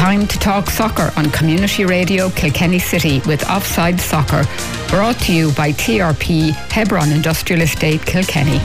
[0.00, 4.44] time to talk soccer on Community Radio Kilkenny City with Offside Soccer,
[4.88, 8.60] brought to you by TRP Hebron Industrial Estate Kilkenny.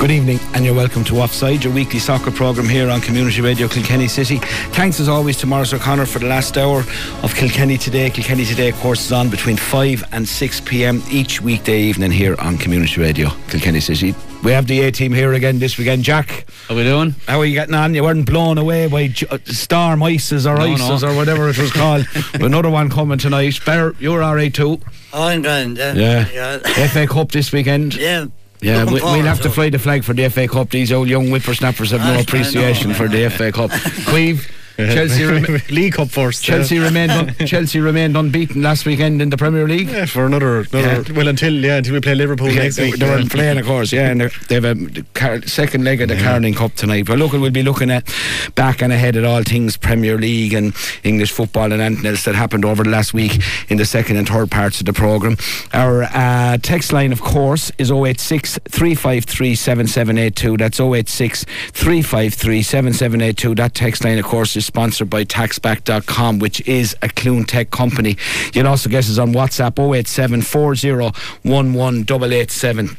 [0.00, 3.68] Good evening, and you're welcome to Offside, your weekly soccer programme here on Community Radio
[3.68, 4.38] Kilkenny City.
[4.72, 6.80] Thanks as always to Morris O'Connor for the last hour
[7.22, 8.10] of Kilkenny Today.
[8.10, 12.34] Kilkenny Today, of course, is on between 5 and 6 pm each weekday evening here
[12.40, 14.12] on Community Radio Kilkenny City.
[14.44, 16.04] We have the A team here again this weekend.
[16.04, 17.14] Jack, how are we doing?
[17.26, 17.94] How are you getting on?
[17.94, 21.10] You weren't blown away by uh, storm ices or no, ices no.
[21.10, 22.06] or whatever it was called.
[22.34, 23.58] Another one coming tonight.
[23.64, 24.80] Better, you're all right too.
[25.14, 25.78] Oh, I'm grand.
[25.78, 25.94] Yeah.
[25.94, 26.28] yeah.
[26.62, 26.86] yeah.
[26.88, 27.94] FA Cup this weekend.
[27.94, 28.26] Yeah.
[28.60, 30.70] Yeah, we, will have to fly the flag for the FA Cup.
[30.70, 33.70] These old young whippersnappers have no appreciation for the FA Cup.
[34.06, 34.50] Queeve.
[34.76, 36.42] Chelsea rem- League Cup first.
[36.42, 36.84] Chelsea yeah.
[36.84, 39.88] remained un- Chelsea remained unbeaten last weekend in the Premier League.
[39.88, 41.16] Yeah, for another, another yeah.
[41.16, 42.98] well until yeah until we play Liverpool yeah, next they, week.
[42.98, 46.16] They were playing, of course, yeah, and they have a car- second leg of the
[46.16, 47.06] Carling Cup tonight.
[47.06, 48.12] But look, we'll be looking at
[48.54, 52.34] back and ahead at all things Premier League and English football and anything else that
[52.34, 55.36] happened over the last week in the second and third parts of the programme.
[55.72, 60.56] Our uh, text line, of course, is 086 353 7782.
[60.56, 63.54] That's 086 353 7782.
[63.54, 68.16] That text line, of course, is sponsored by taxback.com, which is a CluneTech company.
[68.46, 72.98] You can also get us on WhatsApp 087 887.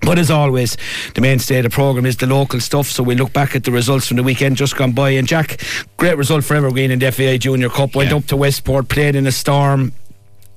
[0.00, 0.76] But as always,
[1.14, 2.86] the mainstay of the programme is the local stuff.
[2.86, 5.10] So we look back at the results from the weekend just gone by.
[5.10, 5.60] And Jack,
[5.96, 7.94] great result for Evergreen in the FAI Junior Cup.
[7.94, 8.16] Went yeah.
[8.16, 9.92] up to Westport, played in a storm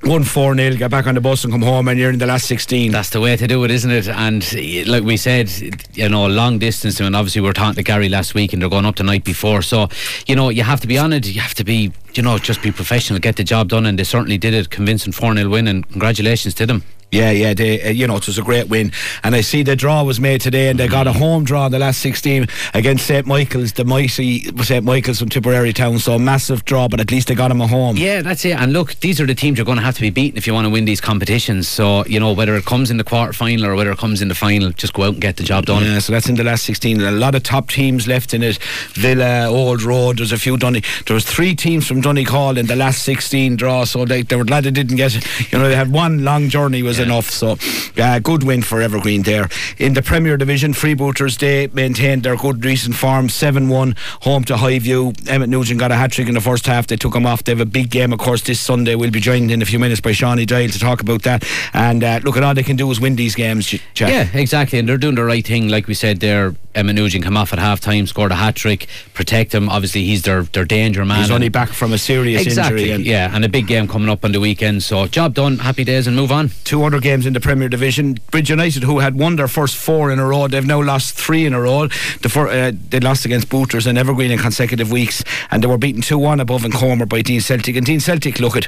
[0.03, 2.25] one 4 0, get back on the bus and come home, and you're in the
[2.25, 2.91] last 16.
[2.91, 4.07] That's the way to do it, isn't it?
[4.07, 5.49] And eh, like we said,
[5.93, 8.69] you know, long distance, and obviously we are talking to Gary last week, and they're
[8.69, 9.61] going up the night before.
[9.61, 9.89] So,
[10.25, 12.63] you know, you have to be on it, you have to be, you know, just
[12.63, 14.71] be professional, get the job done, and they certainly did it.
[14.71, 16.83] Convincing 4 0 win, and congratulations to them.
[17.11, 18.93] Yeah, yeah, they, uh, you know, it was a great win.
[19.21, 21.71] And I see the draw was made today, and they got a home draw in
[21.73, 23.27] the last 16 against St.
[23.27, 24.85] Michael's, the mighty St.
[24.85, 25.99] Michael's from Tipperary Town.
[25.99, 27.97] So a massive draw, but at least they got them a home.
[27.97, 28.51] Yeah, that's it.
[28.57, 30.53] And look, these are the teams you're going to have to be beaten if you
[30.53, 31.67] want to win these competitions.
[31.67, 34.29] So, you know, whether it comes in the quarter final or whether it comes in
[34.29, 35.83] the final, just go out and get the job done.
[35.83, 37.01] Yeah, so that's in the last 16.
[37.01, 38.57] A lot of top teams left in it.
[38.93, 40.81] Villa, Old Road, there's a few Donny.
[41.07, 44.45] There was three teams from Donegal in the last 16 draw, so they, they were
[44.45, 45.51] glad they didn't get it.
[45.51, 47.00] You know, they had one long journey was.
[47.01, 47.29] Enough.
[47.29, 47.57] So
[47.97, 49.49] uh, good win for Evergreen there.
[49.77, 54.55] In the Premier Division, Freebooters, they maintained their good recent form 7 1 home to
[54.55, 55.29] Highview.
[55.29, 56.87] Emmett Nugent got a hat trick in the first half.
[56.87, 57.43] They took him off.
[57.43, 58.95] They have a big game, of course, this Sunday.
[58.95, 61.45] We'll be joined in a few minutes by Shawnee Doyle to talk about that.
[61.73, 64.09] And uh, look, at all they can do is win these games, Jack.
[64.09, 64.79] Yeah, exactly.
[64.79, 65.67] And they're doing the right thing.
[65.67, 68.87] Like we said there, Emmett Nugent come off at half time, scored a hat trick,
[69.13, 69.69] protect him.
[69.69, 71.19] Obviously, he's their, their danger man.
[71.19, 72.95] He's only back from a serious exactly, injury.
[72.95, 74.83] And yeah, and a big game coming up on the weekend.
[74.83, 76.51] So, job done, happy days, and move on.
[76.63, 78.17] Two other games in the Premier Division.
[78.31, 81.45] Bridge United, who had won their first four in a row, they've now lost three
[81.45, 81.87] in a row.
[82.21, 85.77] The four, uh, they lost against Booters and Evergreen in consecutive weeks, and they were
[85.77, 87.77] beaten 2 1 above in Comer by Deen Celtic.
[87.77, 88.67] And Deen Celtic, look at,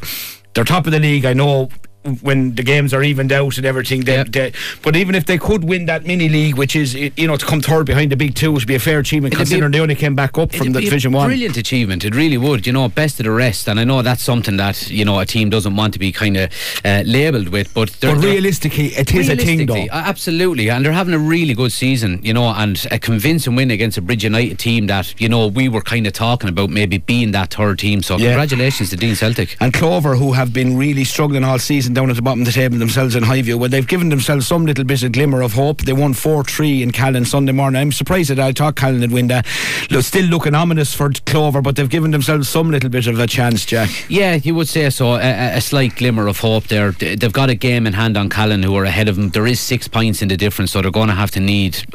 [0.53, 1.25] they're top of the league.
[1.25, 1.69] I know
[2.21, 4.01] when the games are evened out and everything.
[4.01, 7.37] They, they, but even if they could win that mini league, which is you know
[7.37, 9.79] to come third behind the big two, would be a fair achievement it'd considering they
[9.79, 11.27] only came back up from the Division One.
[11.27, 12.67] Brilliant achievement, it really would.
[12.67, 15.25] You know, best of the rest, and I know that's something that you know a
[15.25, 16.51] team doesn't want to be kind of
[16.83, 17.73] uh, labelled with.
[17.73, 19.87] But, but realistically, it is a thing, though.
[19.91, 22.19] Absolutely, and they're having a really good season.
[22.23, 25.69] You know, and a convincing win against a Bridge United team that you know we
[25.69, 28.01] were kind of talking about maybe being that third team.
[28.01, 28.29] So yeah.
[28.29, 32.15] congratulations to Deen Celtic and Clover, who have been really struggling all season down at
[32.15, 33.55] the bottom of the table themselves in Highview.
[33.55, 35.81] Well, they've given themselves some little bit of glimmer of hope.
[35.81, 37.81] They won 4 3 in Callan Sunday morning.
[37.81, 39.45] I'm surprised that I thought Callan would win that.
[39.89, 43.27] Look, still looking ominous for Clover, but they've given themselves some little bit of a
[43.27, 43.89] chance, Jack.
[44.09, 45.15] Yeah, you would say so.
[45.15, 46.91] A, a slight glimmer of hope there.
[46.91, 49.29] They've got a game in hand on Callan who are ahead of them.
[49.29, 51.85] There is six points in the difference, so they're going to have to need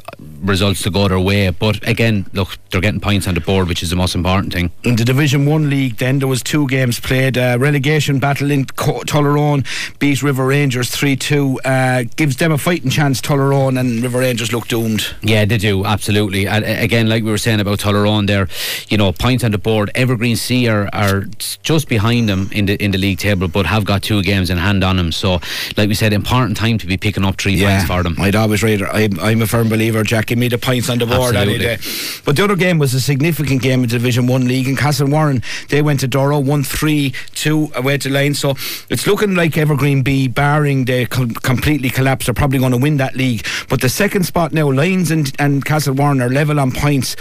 [0.41, 1.51] results to go their way.
[1.51, 4.71] But again, look, they're getting points on the board, which is the most important thing.
[4.85, 7.37] In the Division 1 league, then there was two games played.
[7.37, 9.67] Uh, relegation battle in Tullaroan
[9.99, 11.61] beat River Rangers 3 2.
[11.65, 15.15] Uh, gives them a fighting chance, Tullaroan, and River Rangers look doomed.
[15.23, 16.47] Yeah, they do, absolutely.
[16.47, 18.49] And again, like we were saying about Tullaroan there,
[18.89, 19.91] you know, points on the board.
[19.95, 21.25] Evergreen C are, are
[21.63, 24.59] just behind them in the in the league table, but have got two games in
[24.59, 25.13] hand on them.
[25.13, 25.41] So,
[25.77, 28.17] like we said, important time to be picking up three yeah, points for them.
[28.19, 31.07] I'd always rather, I'm, I'm a firm believer, Jack give me the points on the
[31.07, 31.67] board Absolutely.
[31.67, 31.83] any day.
[32.25, 35.43] But the other game was a significant game in Division 1 League in Castlewarren.
[35.69, 38.35] They went to Durrow, 1 3 2 away to Lane.
[38.35, 38.55] So
[38.91, 42.97] it's looking like Evergreen B, barring they com- completely collapse, are probably going to win
[42.99, 43.47] that league.
[43.69, 47.17] But the second spot now, Lyons and, and Castle Warren are level on points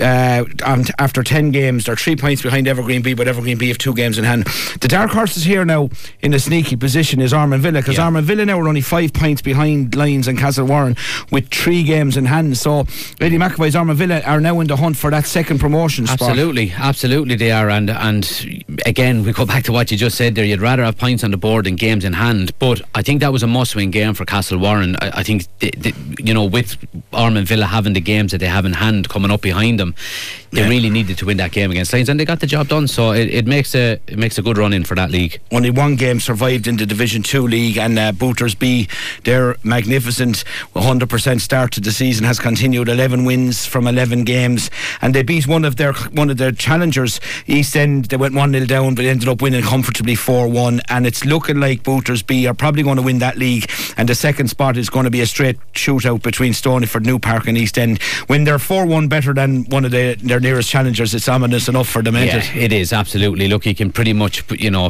[0.00, 0.44] uh,
[0.98, 1.84] after 10 games.
[1.84, 4.44] They're three points behind Evergreen B, but Evergreen B have two games in hand.
[4.80, 8.04] The dark horses here now in a sneaky position is Armand Villa because yeah.
[8.04, 10.96] Armand Villa now are only five points behind Lyons and Castle Warren
[11.30, 12.56] with three games in hand.
[12.56, 12.80] So
[13.20, 16.30] Eddie McAvoy's Armavilla are now in the hunt for that second promotion spot.
[16.30, 17.70] Absolutely, absolutely they are.
[17.70, 20.44] And and again, we go back to what you just said there.
[20.44, 22.56] You'd rather have points on the board than games in hand.
[22.58, 24.96] But I think that was a must-win game for Castlewarren.
[25.00, 25.46] I, I think
[26.18, 26.76] you know with
[27.12, 29.94] Armand Villa having the games that they have in hand coming up behind them,
[30.50, 30.68] they yeah.
[30.68, 32.86] really needed to win that game against Lions, and they got the job done.
[32.88, 35.40] So it, it makes a it makes a good run in for that league.
[35.50, 38.88] Only one game survived in the Division Two league, and uh, Booters B,
[39.24, 40.44] their magnificent
[40.74, 42.88] 100% start to the season has continued.
[42.88, 44.70] 11 wins from 11 games,
[45.00, 48.06] and they beat one of their one of their challengers, East End.
[48.06, 50.80] They went one 0 down, but ended up winning comfortably 4-1.
[50.88, 54.14] And it's looking like Booters B are probably going to win that league, and the
[54.14, 57.76] second spot is going to be a straight shootout between Stonyford, New Park, and East
[57.76, 58.02] End.
[58.28, 62.00] When they're 4-1 better than one of the, their nearest challengers, it's ominous enough for
[62.00, 62.14] them.
[62.14, 62.56] Yeah, it?
[62.56, 63.46] it is absolutely.
[63.46, 64.88] Look, you can pretty much you know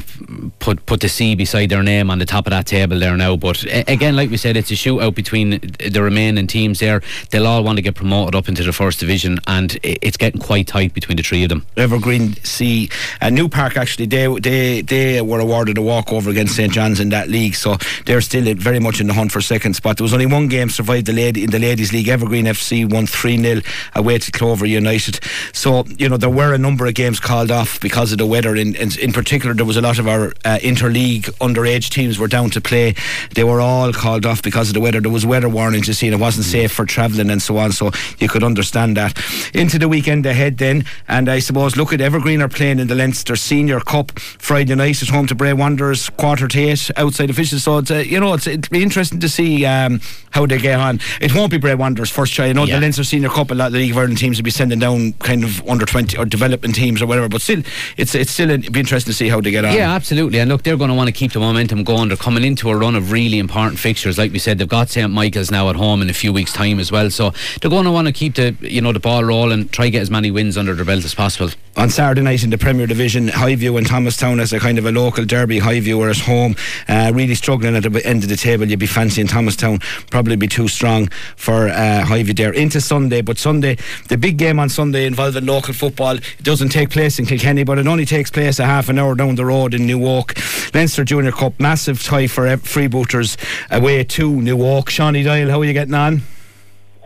[0.60, 3.34] put put the C beside their name on the top of that table there now.
[3.34, 7.02] But again, like we said, it's a shootout between the remaining teams there.
[7.30, 10.68] They'll all want to get promoted up into the first division, and it's getting quite
[10.68, 11.66] tight between the three of them.
[11.76, 12.90] Evergreen C
[13.20, 17.10] and New Park actually they they they were awarded a walkover against St John's in
[17.10, 19.96] that league, so they're still very much in the hunt for second spot.
[19.96, 22.08] There was only one game survived the lady in the ladies league.
[22.08, 23.60] Evergreen FC won three 0
[23.94, 25.20] away to Clover United.
[25.52, 28.56] So you know there were a number of games called off because of the weather.
[28.56, 32.28] In in, in particular, there was a lot of our uh, interleague underage teams were
[32.28, 32.94] down to play.
[33.34, 35.00] They were all called off because of the weather.
[35.00, 37.72] There was weather warnings, you see, and it wasn't safe for travelling and so on.
[37.72, 39.18] So you could understand that.
[39.54, 42.94] Into the weekend ahead then, and I suppose look at Evergreen are playing in the
[42.94, 47.64] Leinster Senior Cup Friday night at home to Bray Wanderers, quarter to eight outside officials.
[47.64, 50.78] So it's uh, you know it's it'd be interesting to see um, how they get
[50.78, 51.00] on.
[51.20, 52.46] It won't be Bray Wanderers first try.
[52.46, 52.76] I know yeah.
[52.76, 54.78] the Leinster Senior Cup, a lot of the League of Ireland teams will be sending
[54.78, 57.28] down kind of under twenty or development teams or whatever.
[57.28, 57.62] But still,
[57.96, 59.74] it's it's still it'd be interesting to see how they get on.
[59.74, 60.40] Yeah, absolutely.
[60.40, 62.08] And look, they're going to want to keep the momentum going.
[62.08, 64.18] They're coming into a run of really important fixtures.
[64.18, 66.78] Like we said, they've got St Michael's now at home in a few weeks' time
[66.78, 67.10] as well.
[67.10, 70.02] So they're going to want to keep the you know the ball rolling, try get
[70.02, 71.50] as many wins under their belt as possible.
[71.76, 74.92] On Saturday night in the Premier Division, Highview and Thomastown as a kind of a
[74.92, 75.60] local derby.
[75.60, 76.54] Highview are at home,
[76.88, 78.66] uh, really struggling at the end of the table.
[78.66, 79.78] You'd be fancying Thomastown,
[80.10, 82.04] probably be too strong for uh,
[82.34, 82.52] there.
[82.52, 83.76] Into Sunday, but Sunday,
[84.08, 87.78] the big game on Sunday involving local football, it doesn't take place in Kilkenny, but
[87.78, 90.34] it only takes place a half an hour down the road in New Oak.
[90.74, 93.36] Leinster Junior Cup, massive tie for freebooters
[93.70, 94.90] away to New Oak.
[94.90, 96.22] Shawnee Doyle, how are you getting on?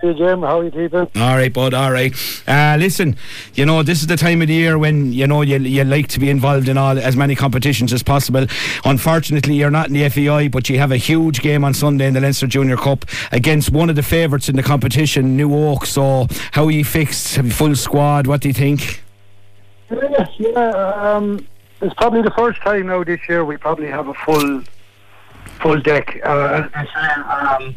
[0.02, 1.08] Hey Jim, how are you keeping?
[1.16, 1.72] All right, bud.
[1.72, 2.14] All right.
[2.46, 3.16] Uh, listen,
[3.54, 6.08] you know this is the time of the year when you know you you like
[6.08, 8.46] to be involved in all as many competitions as possible.
[8.84, 12.12] Unfortunately, you're not in the FAI, but you have a huge game on Sunday in
[12.12, 15.86] the Leinster Junior Cup against one of the favourites in the competition, New Oak.
[15.86, 17.36] So, how are you fixed?
[17.36, 18.26] Have you full squad?
[18.26, 19.02] What do you think?
[19.90, 20.68] Yeah, yeah.
[21.14, 21.46] Um,
[21.80, 24.62] it's probably the first time now this year we probably have a full
[25.62, 26.20] full deck.
[26.22, 27.74] Uh, um,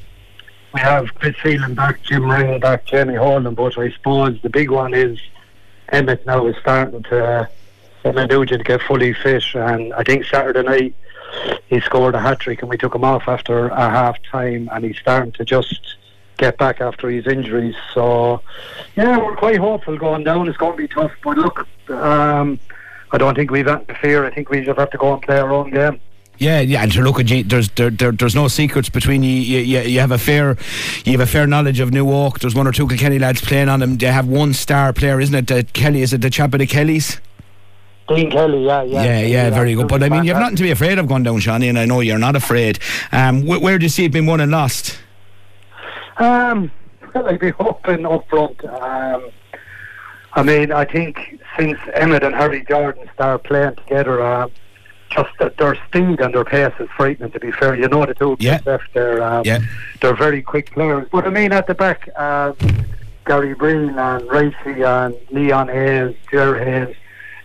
[0.73, 4.69] we have Chris Phelan back, Jim Ring back, Jamie Holden, but I suppose the big
[4.69, 5.19] one is
[5.89, 7.49] Emmett now is starting to
[8.05, 10.95] Emmett Nugent get fully fit, and I think Saturday night
[11.67, 14.85] he scored a hat trick, and we took him off after a half time, and
[14.85, 15.95] he's starting to just
[16.37, 17.75] get back after his injuries.
[17.93, 18.41] So,
[18.95, 20.47] yeah, we're quite hopeful going down.
[20.47, 22.59] It's going to be tough, but look, um,
[23.11, 24.25] I don't think we've anything to fear.
[24.25, 25.99] I think we just have to go and play our own game.
[26.39, 29.31] Yeah, yeah, and to look at there's there, there, there's no secrets between you.
[29.31, 29.79] You, you.
[29.81, 30.57] you have a fair
[31.03, 32.39] you have a fair knowledge of New Newark.
[32.39, 33.97] There's one or two Kilkenny lads playing on them.
[33.97, 35.47] They have one star player, isn't it?
[35.47, 37.19] The Kelly is it the chap of the Kellys?
[38.07, 39.03] Dean Kelly, yeah, yeah.
[39.03, 39.87] Yeah, yeah, very good.
[39.87, 41.85] But I mean, you have nothing to be afraid of going down, Shawnee, and I
[41.85, 42.79] know you're not afraid.
[43.11, 44.97] Um, wh- where do you see it being won and lost?
[46.17, 46.71] Um,
[47.13, 48.63] well, I'd be hoping up front.
[48.65, 49.29] Um,
[50.33, 54.51] I mean, I think since Emmett and Harry Jordan started playing together, um,
[55.09, 57.31] just that their speed and their pace is frightening.
[57.31, 58.59] To be fair, you know the two yeah.
[58.65, 59.21] left there.
[59.23, 59.59] Um, yeah.
[60.01, 61.07] they're very quick players.
[61.11, 62.55] But I mean, at the back, um,
[63.25, 66.95] Gary Breen and Racey and Leon Hayes, Jer Hayes,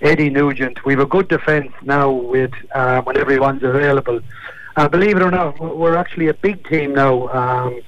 [0.01, 0.85] Eddie Nugent.
[0.85, 4.21] We have a good defence now with uh, when everyone's available.
[4.77, 7.29] Uh, believe it or not, we're actually a big team now.
[7.29, 7.81] Um,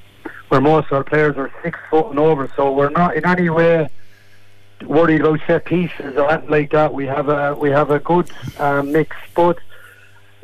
[0.49, 3.51] where most of our players are six foot and over, so we're not in any
[3.51, 3.89] way
[4.83, 6.93] worried about set pieces or anything like that.
[6.93, 9.59] We have a we have a good uh, mix, but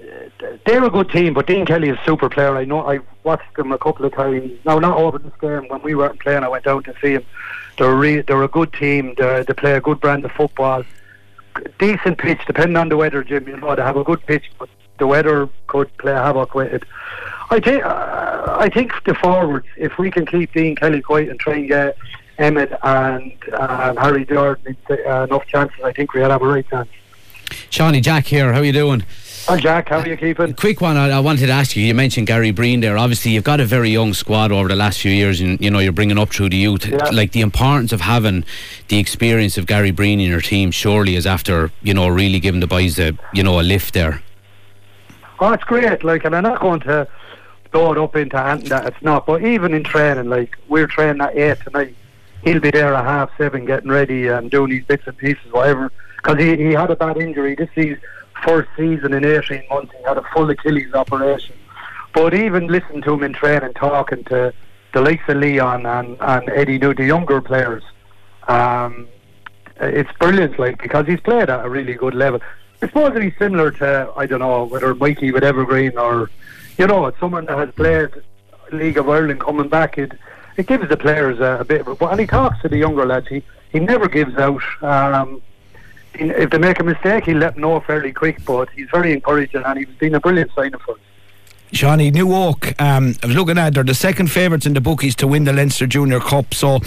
[0.01, 1.35] uh, they're a good team.
[1.35, 2.57] But Dean Kelly is a super player.
[2.57, 4.53] I know I watched them a couple of times.
[4.65, 6.43] Now not over this game when we weren't playing.
[6.43, 7.25] I went down to see him.
[7.79, 9.15] They're re- they're a good team.
[9.17, 10.85] They're, they play a good brand of football.
[11.79, 13.47] Decent pitch, depending on the weather, Jim.
[13.47, 16.85] You know they have a good pitch, but the weather could play havoc with it.
[17.51, 21.39] I think uh, I think the forwards, if we can keep Dean Kelly quiet and
[21.39, 21.97] try and get
[22.39, 26.89] Emmett and um, Harry Jordan uh, enough chances, I think we'll have a right chance.
[27.71, 28.53] Shawnee Jack here.
[28.53, 29.05] How are you doing?
[29.47, 29.89] Hi, Jack.
[29.89, 30.55] How are you keeping?
[30.55, 30.97] Quick one.
[30.97, 31.85] I, I wanted to ask you.
[31.85, 32.97] You mentioned Gary Breen there.
[32.97, 35.81] Obviously, you've got a very young squad over the last few years, and you know
[35.81, 36.87] you're bringing up through the youth.
[36.87, 37.05] Yeah.
[37.11, 38.45] Like the importance of having
[38.87, 42.61] the experience of Gary Breen in your team, surely is after you know really giving
[42.61, 44.23] the boys a you know a lift there.
[45.41, 46.05] Oh, it's great.
[46.05, 47.09] Like, and I'm not going to
[47.73, 49.27] blow it up into anything that it's not.
[49.27, 51.97] But even in training, like we're training at eight tonight,
[52.43, 55.91] he'll be there at half seven, getting ready and doing these bits and pieces, whatever.
[56.17, 57.55] Because he, he had a bad injury.
[57.55, 57.99] This is
[58.45, 59.93] first season in 18 months.
[59.97, 61.57] He had a full Achilles operation.
[62.15, 64.53] But even listening to him in training, talking to
[64.93, 67.83] the likes of Leon and, and Eddie New, the younger players,
[68.49, 69.09] um,
[69.81, 72.41] it's brilliant, like, because he's played at a really good level.
[72.83, 76.31] I suppose he's similar to, I don't know, whether Mikey with Evergreen or,
[76.79, 78.11] you know, someone that has played
[78.73, 79.99] League of Ireland coming back.
[79.99, 80.13] It
[80.57, 83.07] it gives the players a, a bit of a, and he talks to the younger
[83.07, 83.29] lads.
[83.29, 84.63] He, he never gives out.
[84.83, 85.43] Um,
[86.17, 89.13] he, if they make a mistake, he'll let them know fairly quick, but he's very
[89.13, 90.99] encouraging and he's been a brilliant signing for us.
[91.73, 95.17] Shawnee, New Oak, um, I was looking at they're the second favourites in the bookies
[95.17, 96.81] to win the Leinster Junior Cup, so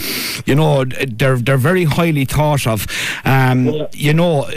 [0.44, 2.86] you know they're they're very highly thought of.
[3.24, 3.86] Um, Yeah.
[3.92, 4.48] You know,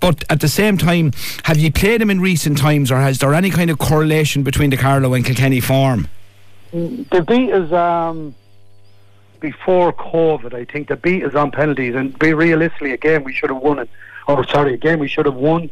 [0.00, 1.12] but at the same time,
[1.44, 4.70] have you played them in recent times, or has there any kind of correlation between
[4.70, 6.08] the Carlow and Kilkenny form?
[6.76, 8.34] The beat is um,
[9.40, 10.52] before COVID.
[10.52, 13.78] I think the beat is on penalties, and be realistically, again, we should have won
[13.78, 13.88] it.
[14.28, 15.70] Or sorry, again, we should have won,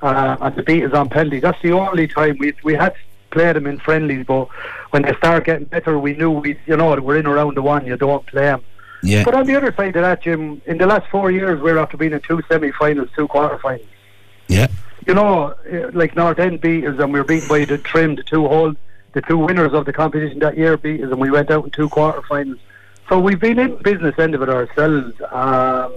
[0.00, 1.42] uh, and the beat is on penalties.
[1.42, 2.94] That's the only time we we had
[3.30, 4.48] played them in friendlies, but
[4.90, 7.84] when they start getting better, we knew we, you know, we're in around the one.
[7.84, 8.62] You don't play them.
[9.02, 9.24] Yeah.
[9.24, 11.98] But on the other side of that, Jim, in the last four years, we're after
[11.98, 13.86] being in two semi-finals, two quarter-finals.
[14.48, 14.68] Yeah.
[15.06, 18.14] you know, eh, like North End beat us and we were beaten by the Trim,
[18.14, 18.74] the two whole,
[19.16, 21.70] the two winners of the competition that year beat us and we went out in
[21.70, 22.58] two quarter-finals.
[23.08, 25.14] So we've been in business end of it ourselves.
[25.30, 25.90] Um,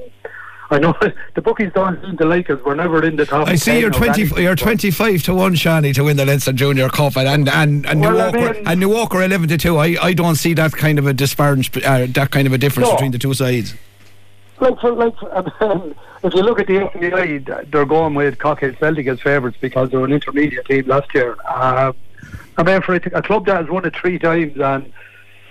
[0.71, 0.95] I know
[1.35, 2.61] the bookies don't seem to like us.
[2.63, 3.49] We're never in the top.
[3.49, 4.21] I see 10 you're twenty.
[4.21, 7.99] anything, You're twenty-five to one, Shawnee, to win the Leinster Junior Cup, and and and,
[7.99, 9.77] Well, I New Walker mean- and New Walker eleven to two.
[9.77, 12.87] I, I don't see that kind of a disparage, uh, that kind of a difference
[12.87, 12.95] No.
[12.95, 13.73] between the two sides.
[14.61, 18.75] Like for like, for, um, if you look at the FAI, they're going with Cockhill
[18.79, 21.35] Celtic as favourites because they're an intermediate team last year.
[21.51, 21.95] Um,
[22.59, 24.91] I mean, for a, a club that has won it three times and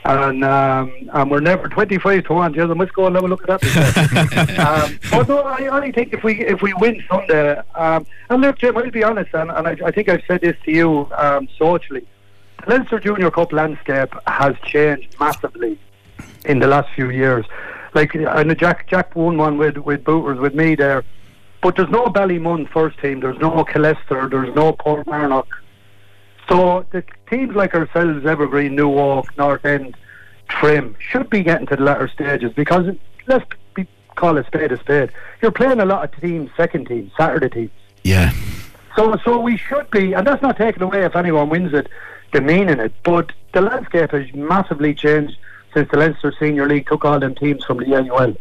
[0.04, 2.52] and um, and we're never twenty five to one.
[2.52, 4.98] Yes, I must go and have a look at that.
[5.12, 8.76] um, no, I only think if we if we win Sunday, um, and look, Jim,
[8.76, 12.06] I'll be honest, and, and I, I think I've said this to you um, socially.
[12.64, 15.78] The Leinster Junior Cup landscape has changed massively
[16.44, 17.46] in the last few years.
[17.94, 21.04] Like I know Jack Jack won one with with Booters with me there,
[21.62, 23.20] but there's no Ballymun first team.
[23.20, 24.30] There's no Killester.
[24.30, 25.46] There's no Portmarnock.
[26.48, 29.96] So the teams like ourselves, Evergreen, New Oak, North End,
[30.48, 32.94] Trim, should be getting to the latter stages because
[33.26, 33.86] let's be,
[34.16, 35.10] call a spade a spade.
[35.42, 37.70] You're playing a lot of teams, second teams, Saturday teams.
[38.02, 38.32] Yeah.
[38.96, 41.88] So, so we should be, and that's not taken away if anyone wins it,
[42.32, 42.92] demeaning it.
[43.04, 45.36] But the landscape has massively changed
[45.74, 48.34] since the Leinster Senior League took all them teams from the NUL.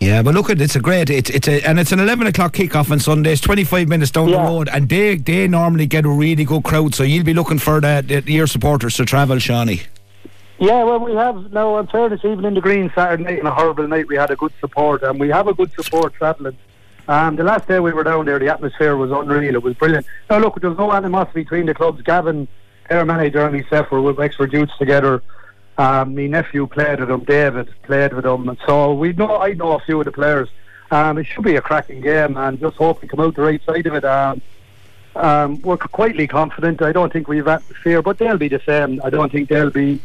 [0.00, 2.52] Yeah, but look at it's a great it's it's a and it's an eleven o'clock
[2.52, 6.08] kickoff on Sundays, twenty five minutes down the road, and they they normally get a
[6.08, 6.94] really good crowd.
[6.94, 9.82] So you'll be looking for the, the your supporters to travel, Shawnee.
[10.60, 11.78] Yeah, well, we have now.
[11.78, 14.36] In fairness, even in the green Saturday night and a horrible night, we had a
[14.36, 16.56] good support, and we have a good support travelling.
[17.08, 19.54] Um, the last day we were down there, the atmosphere was unreal.
[19.54, 20.06] It was brilliant.
[20.28, 22.02] Now, look, there was no animosity between the clubs.
[22.02, 22.46] Gavin,
[22.88, 25.22] their manager, and myself were with Wexford Youths together.
[25.78, 27.24] Um, my nephew played with them.
[27.24, 28.48] David played with them.
[28.48, 29.38] And so we know.
[29.38, 30.48] I know a few of the players.
[30.90, 33.62] Um, it should be a cracking game, and just hope we come out the right
[33.64, 34.04] side of it.
[34.04, 34.40] Um,
[35.14, 36.80] um, we're quietly confident.
[36.82, 39.00] I don't think we've had fear, but they'll be the same.
[39.04, 40.00] I don't think they'll be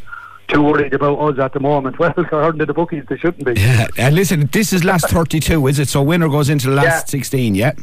[0.47, 1.97] too worried about us at the moment.
[1.99, 3.59] Well, according to the bookies, they shouldn't be.
[3.59, 5.87] Yeah, and listen, this is last thirty two, is it?
[5.87, 6.99] So winner goes into the last Yeah.
[7.05, 7.55] sixteen.
[7.55, 7.73] Yeah.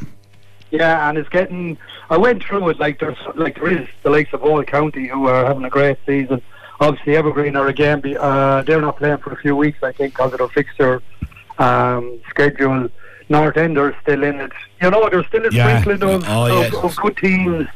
[0.69, 1.77] Yeah, and it's getting.
[2.09, 5.27] I went through it like there's like there is the likes of Old County who
[5.27, 6.41] are having a great season.
[6.81, 8.01] Obviously, Evergreen are again.
[8.01, 11.01] Be, uh, they're not playing for a few weeks, I think, because of their fixture
[11.59, 12.89] um, schedule.
[13.29, 14.51] North End are still in it.
[14.81, 15.79] You know, there's still a Yeah.
[15.79, 16.79] sprinkling of, Oh, of, yeah.
[16.81, 17.67] of good teams.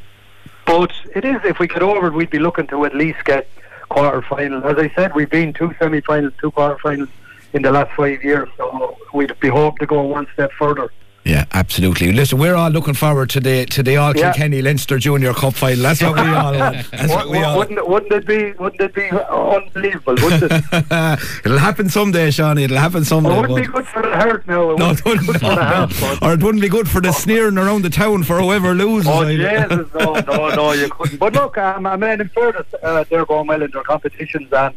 [0.65, 3.47] But it is if we get over it, we'd be looking to at least get
[3.89, 4.65] quarter final.
[4.65, 7.09] As I said, we've been two semi finals, two quarter finals
[7.53, 8.49] in the last five years.
[8.57, 10.89] So we'd be hoping to go one step further.
[11.25, 12.11] Yeah, absolutely.
[12.13, 14.31] Listen, we're all looking forward to the to the All Yeah.
[14.31, 15.81] Kilkenny Leinster Junior Cup final.
[15.81, 16.87] That's what we all want.
[16.91, 17.57] That's what we all.
[17.57, 20.13] wouldn't, it- wouldn't it be wouldn't it be unbelievable?
[20.21, 20.63] Wouldn't it?
[21.45, 22.65] It'll happen someday, Shawnee.
[22.65, 23.31] It'll happen someday.
[23.39, 24.69] it wouldn't be good for the heart now.
[24.69, 25.87] It No, wouldn't it be wouldn't, good for no, the no.
[26.07, 26.19] heart.
[26.21, 29.09] or it wouldn't be good for the sneering around the town for whoever loses.
[29.11, 29.91] Oh Jesus!
[29.95, 31.17] No, no, no, you couldn't.
[31.17, 34.75] But look, um, I mean, in fairness, uh, they're going well in their competitions, and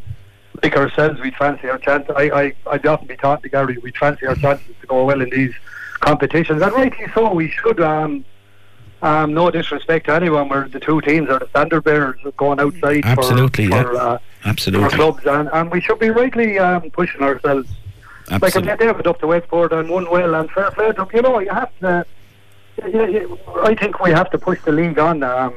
[0.63, 2.07] like ourselves, we fancy our chance.
[2.15, 3.77] I, I, I'd often be talking to Gary.
[3.83, 5.53] We fancy our chances to go well in these
[5.99, 6.61] competitions.
[6.61, 7.79] And rightly so, we should.
[7.79, 8.25] Um,
[9.01, 13.05] um, no disrespect to anyone, where the two teams are the standard bearers going outside
[13.05, 13.83] Absolutely, for, yeah.
[13.83, 14.89] for, uh, Absolutely.
[14.89, 17.69] for clubs, and, and we should be rightly um, pushing ourselves.
[18.29, 18.75] Like Absolutely.
[18.75, 21.39] they have it up to Westport and won well and fair play to you know,
[21.39, 22.05] you have to.
[22.85, 25.23] You, you, I think we have to push the league on.
[25.23, 25.55] Um,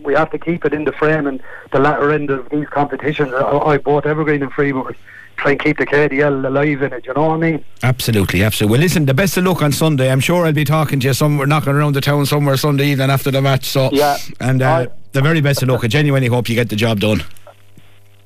[0.00, 3.32] we have to keep it in the frame and the latter end of these competitions.
[3.32, 4.96] I, I bought Evergreen and Freeburg.
[5.36, 7.06] Try and keep the KDL alive in it.
[7.06, 7.64] You know what I mean?
[7.82, 8.72] Absolutely, absolutely.
[8.72, 10.10] Well, listen, the best of luck on Sunday.
[10.10, 13.10] I'm sure I'll be talking to you somewhere, knocking around the town somewhere Sunday evening
[13.10, 13.66] after the match.
[13.66, 14.16] So, Yeah.
[14.40, 15.84] and uh, the very best of luck.
[15.84, 17.22] I genuinely hope you get the job done.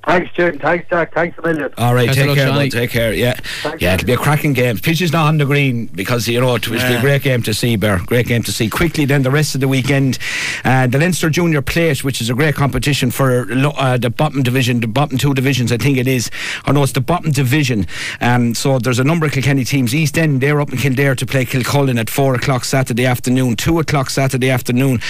[0.08, 0.58] Thanks, Jim.
[0.58, 1.12] Thanks, Jack.
[1.12, 1.70] Thanks a million.
[1.76, 2.70] All right, Best take care, Johnny.
[2.70, 3.12] Take care.
[3.12, 3.82] Yeah, Thanks.
[3.82, 3.92] yeah.
[3.92, 4.78] It'll be a cracking game.
[4.78, 7.42] Pitch is not on the green because you know it will be a great game
[7.42, 7.76] to see.
[7.76, 8.70] Bear, great game to see.
[8.70, 10.18] Quickly, then the rest of the weekend,
[10.64, 13.46] uh, the Leinster Junior Plate, which is a great competition for
[13.76, 15.70] uh, the bottom division, the bottom two divisions.
[15.72, 16.30] I think it is.
[16.66, 17.86] Or no, it's the bottom division.
[18.22, 19.94] Um, so there's a number of Kilkenny teams.
[19.94, 23.56] East End, they're up in Kildare to play Kilcullen at four o'clock Saturday afternoon.
[23.56, 25.00] Two o'clock Saturday afternoon.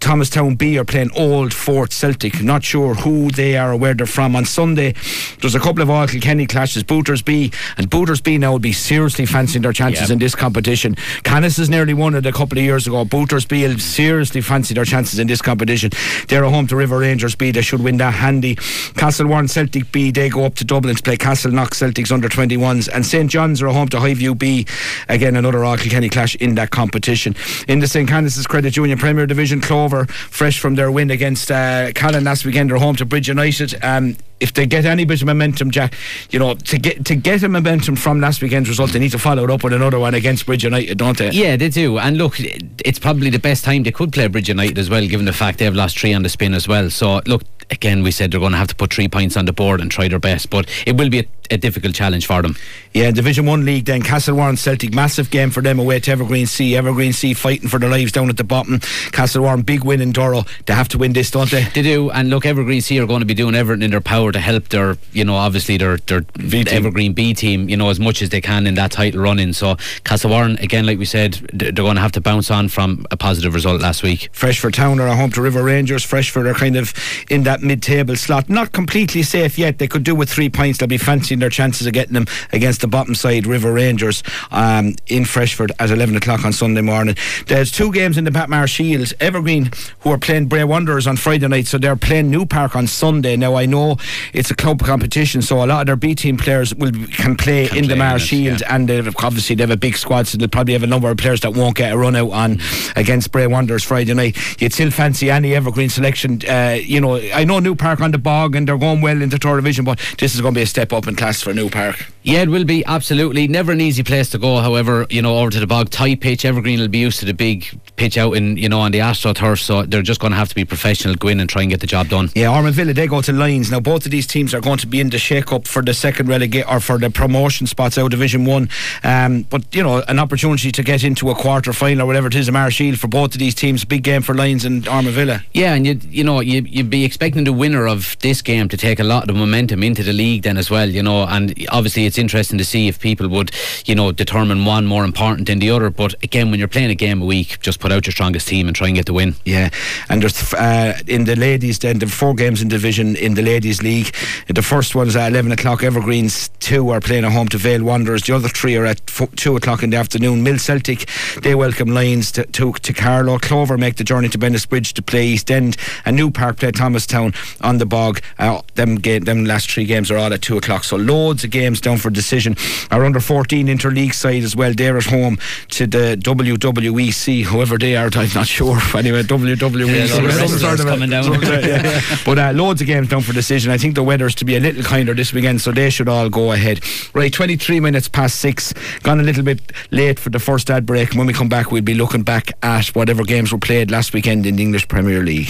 [0.00, 2.42] Thomastown B are playing Old Fort Celtic.
[2.42, 4.34] Not sure who they are or where they're from.
[4.34, 4.94] On Sunday,
[5.40, 6.82] there's a couple of all Kilkenny clashes.
[6.82, 10.10] Booters B and Booters B now will be seriously fancying their chances Yep.
[10.10, 10.96] in this competition.
[11.24, 13.04] Canis has nearly won it a couple of years ago.
[13.04, 15.90] Booters B will seriously fancy their chances in this competition.
[16.28, 17.50] They're at home to River Rangers B.
[17.50, 18.56] They should win that handy.
[18.56, 20.10] Castlewarren Celtic B.
[20.10, 22.88] They go up to Dublin to play Castleknock Celtics under 21s.
[22.92, 24.66] And St John's are at home to Highview B.
[25.08, 27.34] Again, another all Kilkenny clash in that competition.
[27.68, 31.92] In the St Canice's Credit Junior Premier Division, Clover, fresh from their win against uh,
[31.92, 33.74] Callan last weekend, they're home to Bridge United.
[33.82, 35.94] Um, if they get any bit of momentum, Jack,
[36.30, 39.18] you know, to get to get a momentum from last weekend's result, they need to
[39.18, 41.30] follow it up with another one against Bridge United, don't they?
[41.30, 41.98] Yeah, they do.
[41.98, 45.26] And look, it's probably the best time they could play Bridge United as well, given
[45.26, 46.90] the fact they've lost three on the spin as well.
[46.90, 49.52] So, look, again, we said they're going to have to put three points on the
[49.52, 52.56] board and try their best, but it will be a, a difficult challenge for them.
[52.94, 56.76] Yeah, Division One league then Castlewarren Celtic massive game for them away to Evergreen C.
[56.76, 58.78] Evergreen C fighting for their lives down at the bottom.
[58.78, 60.46] Castlewarren big win in Durrow.
[60.66, 61.64] They have to win this, don't they?
[61.74, 64.32] They do, and look, Evergreen C are going to be doing everything in their power
[64.32, 66.64] to help their, you know, obviously their their V.
[66.68, 69.52] Evergreen B team, you know, as much as they can in that title running.
[69.52, 73.16] So Castlewarren, again, like we said, they're going to have to bounce on from a
[73.16, 74.28] positive result last week.
[74.32, 76.04] Freshford Town are at home to River Rangers.
[76.04, 76.94] Freshford they're kind of
[77.30, 78.48] in that mid-table slot.
[78.48, 79.78] Not completely safe yet.
[79.78, 80.78] They could do with three points.
[80.78, 84.94] They'll be fancying their chances of getting them against the bottom side River Rangers um,
[85.06, 87.16] in Freshford at 11 o'clock on Sunday morning.
[87.46, 89.12] There's two games in the Patmar Shield.
[89.20, 92.86] Evergreen, who are playing Bray Wanderers on Friday night, so they're playing New Park on
[92.86, 93.36] Sunday.
[93.36, 93.96] Now I know
[94.32, 97.68] it's a club competition, so a lot of their B team players will can play
[97.68, 98.74] Can in the play Mar in Shield, yeah.
[98.74, 101.16] and they've, obviously they have a big squad, so they'll probably have a number of
[101.16, 102.60] players that won't get a run out on
[102.96, 104.36] against Bray Wanderers Friday night.
[104.60, 106.40] You'd still fancy any Evergreen selection.
[106.48, 109.38] Uh, you know, I know New Park on the bog and they're going well into
[109.38, 111.68] third division, but this is going to be a step up in class for New
[111.68, 112.06] Park.
[112.28, 114.58] Yeah, it will be absolutely never an easy place to go.
[114.58, 117.32] However, you know, over to the bog tight pitch, Evergreen will be used to the
[117.32, 120.50] big pitch out in you know on the AstroTurf, so they're just going to have
[120.50, 122.28] to be professional, go in and try and get the job done.
[122.34, 123.70] Yeah, Ormond Villa, they go to Lions.
[123.70, 125.94] Now, both of these teams are going to be in the shake up for the
[125.94, 128.68] second relegate or for the promotion spots out of Division 1.
[129.04, 132.34] Um, but, you know, an opportunity to get into a quarter final or whatever it
[132.34, 133.86] is, a Mar Shield for both of these teams.
[133.86, 135.42] Big game for Lions and Ormond Villa.
[135.54, 138.76] Yeah, and you you know you you'd be expecting the winner of this game to
[138.76, 141.22] take a lot of momentum into the league then as well, you know.
[141.22, 143.50] And obviously it's interesting to see if people would
[143.84, 145.90] you know determine one more important than the other.
[145.90, 148.66] But again, when you're playing a game a week, just put out your strongest team
[148.66, 149.34] and try and get the win.
[149.44, 149.70] Yeah,
[150.08, 153.82] and there's uh, in the ladies then the four games in division in the ladies
[153.82, 154.14] league.
[154.48, 155.82] The first one is at eleven o'clock.
[155.82, 158.24] Evergreens two are playing at home to Vale Wanderers.
[158.24, 160.42] The other three are at fo- two o'clock in the afternoon.
[160.42, 161.08] Mill Celtic
[161.42, 163.38] they welcome Lions to, to to Carlow.
[163.38, 165.76] Clover make the journey to Bennettsbridge to play East End.
[166.04, 168.20] And New Park play Thomastown on the bog.
[168.38, 170.84] Uh, them game, them last three games are all at two o'clock.
[170.84, 172.56] So loads of games down for decision.
[172.90, 174.72] Our under fourteen interleague side as well.
[174.74, 175.38] They're at home
[175.70, 178.10] to the WWEC, whoever they are.
[178.14, 178.78] I'm not sure.
[178.94, 179.86] Anyway, WWE.
[179.86, 181.24] Yeah, some- the some wrestlers sort of coming down.
[181.24, 182.00] some yeah.
[182.24, 183.70] But uh, loads of games down for decision.
[183.70, 186.28] I think the weather's to be a little kinder this weekend, so they should all
[186.28, 186.80] go ahead.
[187.14, 188.72] Right, 23 minutes past six.
[189.02, 191.14] Gone a little bit late for the first ad break.
[191.14, 194.46] When we come back, we'll be looking back at whatever games were played last weekend
[194.46, 195.48] in the English Premier League.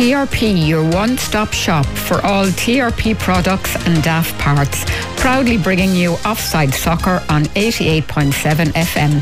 [0.00, 4.86] TRP, your one stop shop for all TRP products and DAF parts.
[5.20, 8.32] Proudly bringing you Offside Soccer on 88.7
[8.72, 9.20] FM.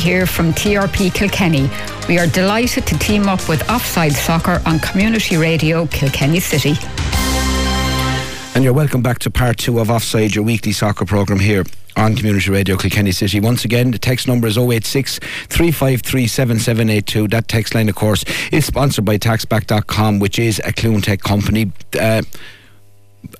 [0.00, 1.68] Here from TRP Kilkenny.
[2.06, 6.76] We are delighted to team up with Offside Soccer on Community Radio Kilkenny City.
[8.54, 11.64] And you're welcome back to part two of Offside, your weekly soccer programme here
[11.96, 13.40] on Community Radio Kilkenny City.
[13.40, 17.28] Once again, the text number is 086 353 7782.
[17.28, 21.72] That text line, of course, is sponsored by taxback.com, which is a CluneTech company.
[21.98, 22.22] Uh,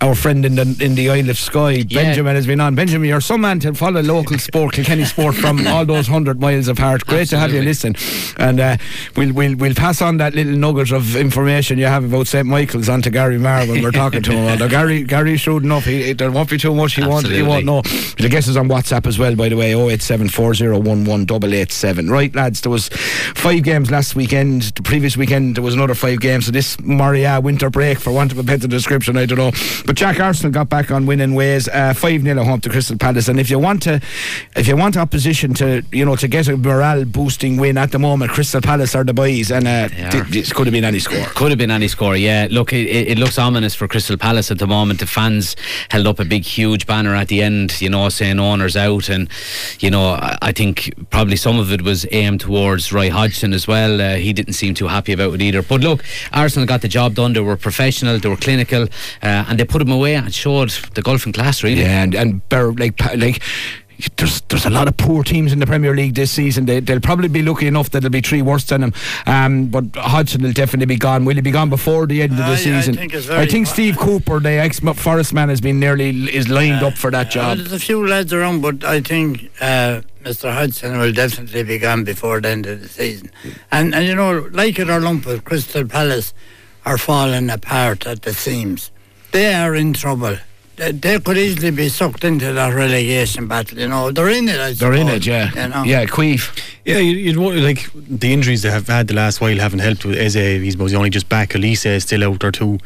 [0.02, 2.02] our friend in the in the Isle of Skye, Yeah.
[2.02, 2.74] Benjamin, has been on.
[2.74, 6.68] Benjamin, you're some man to follow local sport, Kilkenny sport, from all those hundred miles
[6.68, 7.04] apart.
[7.06, 7.94] Great to have you listen,
[8.38, 8.76] and uh,
[9.16, 12.88] we'll we'll we'll pass on that little nugget of information you have about St Michael's
[12.88, 14.48] on to Gary Marr when we're talking to him.
[14.50, 17.42] Although Gary Gary's shrewd enough, he, he- there won't be too much he won't he
[17.42, 17.82] won't know.
[17.82, 19.72] The guess is on WhatsApp as well, by the way.
[19.72, 22.10] 08740118887.
[22.10, 24.62] Right, lads, there was five games last weekend.
[24.62, 26.44] The previous weekend there was another five games.
[26.46, 29.52] So this Maria winter break, for want of a better description, I don't know.
[29.86, 31.68] But Jack Arsenal got back on winning ways.
[31.68, 33.28] Uh, five 0 at home to Crystal Palace.
[33.28, 34.00] And if you want to,
[34.56, 37.98] if you want opposition to, you know, to get a morale boosting win at the
[37.98, 39.88] moment, Crystal Palace are the boys, and uh,
[40.30, 41.24] this could have been any score.
[41.34, 42.48] Could have been any score, yeah.
[42.50, 45.00] Look, it, it it looks ominous for Crystal Palace at the moment.
[45.00, 45.56] The fans
[45.90, 49.08] held up a big, huge banner at the end, you know, saying owners out.
[49.08, 49.28] And,
[49.80, 53.66] you know, I, I think probably some of it was aimed towards Roy Hodgson as
[53.66, 54.00] well.
[54.00, 55.62] Uh, he didn't seem too happy about it either.
[55.62, 57.32] But look, Arsenal got the job done.
[57.32, 58.84] They were professional, they were clinical,
[59.22, 61.80] uh, and they put him away and showed the golfing class, really.
[61.82, 63.42] Yeah, and and Ber- like like.
[64.16, 66.64] There's there's a lot of poor teams in the Premier League this season.
[66.64, 68.92] They, they'll probably be lucky enough that there'll be three worse than them.
[69.26, 71.26] Um, but Hodgson will definitely be gone.
[71.26, 73.98] Will he be gone before the end of the I- I think it's very- Steve
[73.98, 77.58] Cooper, the ex Forest man, has been nearly is lined up for that Uh, job.
[77.58, 80.50] there's a few lads around, but I think uh, Mr.
[80.50, 83.30] Hodgson will definitely be gone before the end of the season.
[83.70, 86.32] And and you know, like it or lump it, Crystal Palace
[86.86, 88.90] are falling apart at the seams.
[89.32, 90.36] They are in trouble.
[90.76, 93.78] They, they could easily be sucked into that relegation battle.
[93.78, 94.58] You know, they're in it.
[94.58, 95.50] I They're in it, yeah.
[95.54, 95.82] You know?
[95.84, 96.56] Yeah, Queef.
[96.84, 100.04] Yeah, you- you'd want like the injuries they have had the last while haven't helped
[100.04, 100.34] with Eze.
[100.34, 101.50] He's he's only just back.
[101.50, 102.40] Olise is still out.
[102.40, 102.78] They're two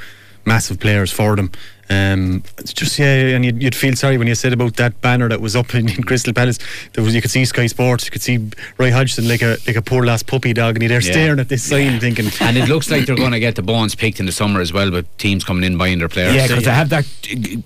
[0.45, 1.51] massive players for them.
[1.91, 5.41] Um, just yeah, and you'd, you'd feel sorry when you said about that banner that
[5.41, 6.59] was up in, in Crystal Palace.
[6.95, 9.77] There was you could see Sky Sports, you could see Roy Hodgson like a like
[9.77, 11.13] a poor last puppy dog, and he there Yeah.
[11.13, 13.95] staring at this sign, thinking, And it looks like they're going to get the bones
[13.95, 16.35] picked in the summer as well, with teams coming in buying their players.
[16.35, 17.05] Yeah, because they have that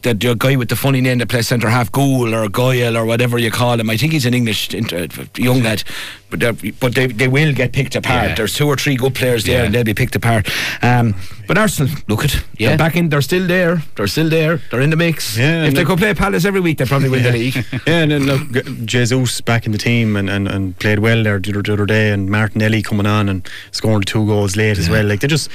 [0.03, 3.39] that guy with the funny name that plays centre half, Gould or Goyle or whatever
[3.39, 3.89] you call him.
[3.91, 5.85] I think he's an English inter- young lad,
[6.31, 8.29] but they're- but they, they will get picked apart.
[8.29, 8.35] Yeah.
[8.35, 9.65] There's two or three good players there, Yeah.
[9.67, 10.49] and they'll be picked apart.
[10.83, 11.15] Um,
[11.47, 12.69] but Arsenal, look at Yeah.
[12.69, 13.09] they're back in.
[13.09, 13.83] They're still there.
[13.97, 14.61] They're still there.
[14.71, 15.37] They're in the mix.
[15.39, 17.55] Yeah, if they look- could play Palace every week, they probably win the league.
[17.87, 21.39] yeah, and then look, Jesus back in the team and, and, and played well there
[21.39, 24.89] the other, the other day, and Martinelli coming on and scoring two goals late as
[24.91, 25.05] well.
[25.05, 25.49] Like they just.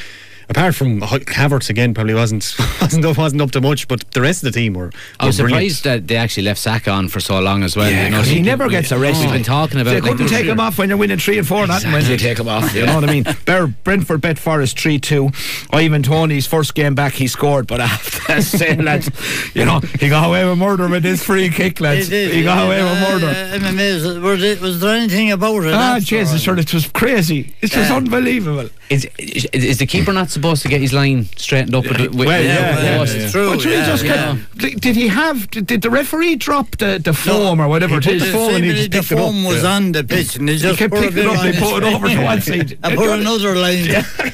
[0.49, 4.43] Apart from Havertz again, probably wasn't wasn't up, wasn't up to much, but the rest
[4.43, 4.91] of the team were.
[5.19, 5.73] I was were brilliant.
[5.73, 7.89] surprised that they actually left Saka on for so long as well.
[7.89, 9.25] Yeah, you know, 'cause he we- never we- gets arrested.
[9.25, 11.47] We've been talking about They couldn't there take him off when you're winning three and
[11.47, 11.65] four.
[11.67, 12.73] Not when they take him off.
[12.75, 13.25] You know what I mean?
[13.45, 15.29] Ber- Brentford bet Forest three two.
[15.71, 19.09] Ivan Toney's first game back, he scored, but I have to say, lads,
[19.53, 22.07] you know he got away with murder with his free kick, lads.
[22.07, 22.33] He did.
[22.33, 23.49] He got away with Uh, murder.
[23.53, 24.05] I'm amazed.
[24.21, 25.73] Was, it, was there anything about it?
[25.73, 27.53] Ah, Jesus, all sure, it was crazy.
[27.61, 27.95] It was Yeah.
[27.95, 28.69] unbelievable.
[28.89, 31.83] Is, is, is the keeper not supposed to get his line straightened up?
[31.85, 33.55] with, with, Well, with yeah, the yeah, it's true.
[33.55, 34.35] But yeah, just yeah.
[34.35, 35.49] kept- did, did he have?
[35.51, 37.99] Did, did the referee drop the, the foam or whatever?
[37.99, 39.23] Took the form, and he just the picked it up.
[39.25, 41.57] foam was on the pitch and he just kept put picking it up on and
[41.57, 42.77] put it over to one side.
[42.83, 43.87] I put another line.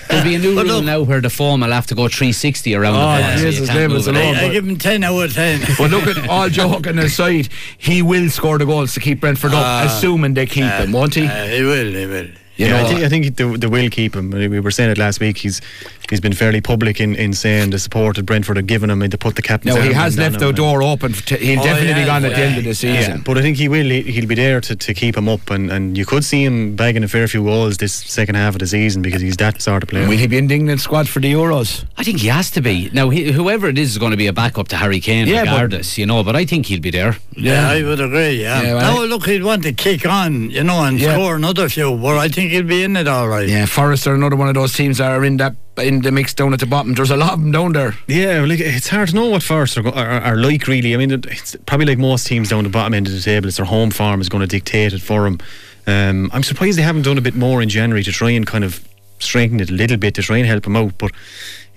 [0.10, 2.74] There'll be a new But rule now where the foam will have to go 360
[2.76, 3.52] around Oh, the ball.
[3.52, 5.62] Jesus, name is I, I give him 10 out of 10.
[5.78, 9.64] But look at all joking aside, he will score the goals to keep Brentford up,
[9.66, 9.84] ah.
[9.86, 11.28] assuming they keep him, won't he?
[11.28, 12.28] He will, he will.
[12.60, 14.32] You yeah, know, I think, I think they, they will keep him.
[14.32, 15.38] We were saying it last week.
[15.38, 15.62] He's
[16.10, 19.10] he's been fairly public in, in saying the support that Brentford have given him and
[19.12, 21.14] to put the captain's now he has left him the door open.
[21.14, 23.18] To, he'll Oh, definitely be yeah, gone at the end of the season.
[23.18, 23.86] Yeah, but I think he will.
[23.90, 26.76] he- He'll be there to, to keep him up, and, and you could see him
[26.76, 29.84] bagging a fair few goals this second half of the season because he's that sort
[29.84, 30.06] of player.
[30.08, 31.86] Will he be in the England squad for the Euros?
[31.98, 32.90] I think he has to be.
[32.92, 35.46] Now, he, whoever it is is going to be a backup to Harry Kane, Yeah,
[35.68, 37.18] but- you know, but I think he'll be there.
[37.38, 38.62] Yeah, I would agree, yeah.
[38.64, 41.14] Yeah, well, now, oh, look, he'd want to kick on, you know, and Yeah.
[41.14, 43.48] score another few, but I think he'll be in it all right.
[43.48, 46.34] Yeah, Forest are another one of those teams that are in that in the mix
[46.34, 46.94] down at the bottom.
[46.94, 47.96] There's a lot of them down there.
[48.08, 50.94] Yeah, like, it's hard to know what Forest are, are, are like, really.
[50.94, 53.48] I mean, it's probably like most teams down the bottom end of the table.
[53.48, 55.40] It's their home farm is going to dictate it for them.
[55.88, 58.64] Um, I'm surprised they haven't done a bit more in January to try and kind
[58.64, 58.86] of
[59.20, 60.98] strengthen it a little bit to try and help them out.
[60.98, 61.12] But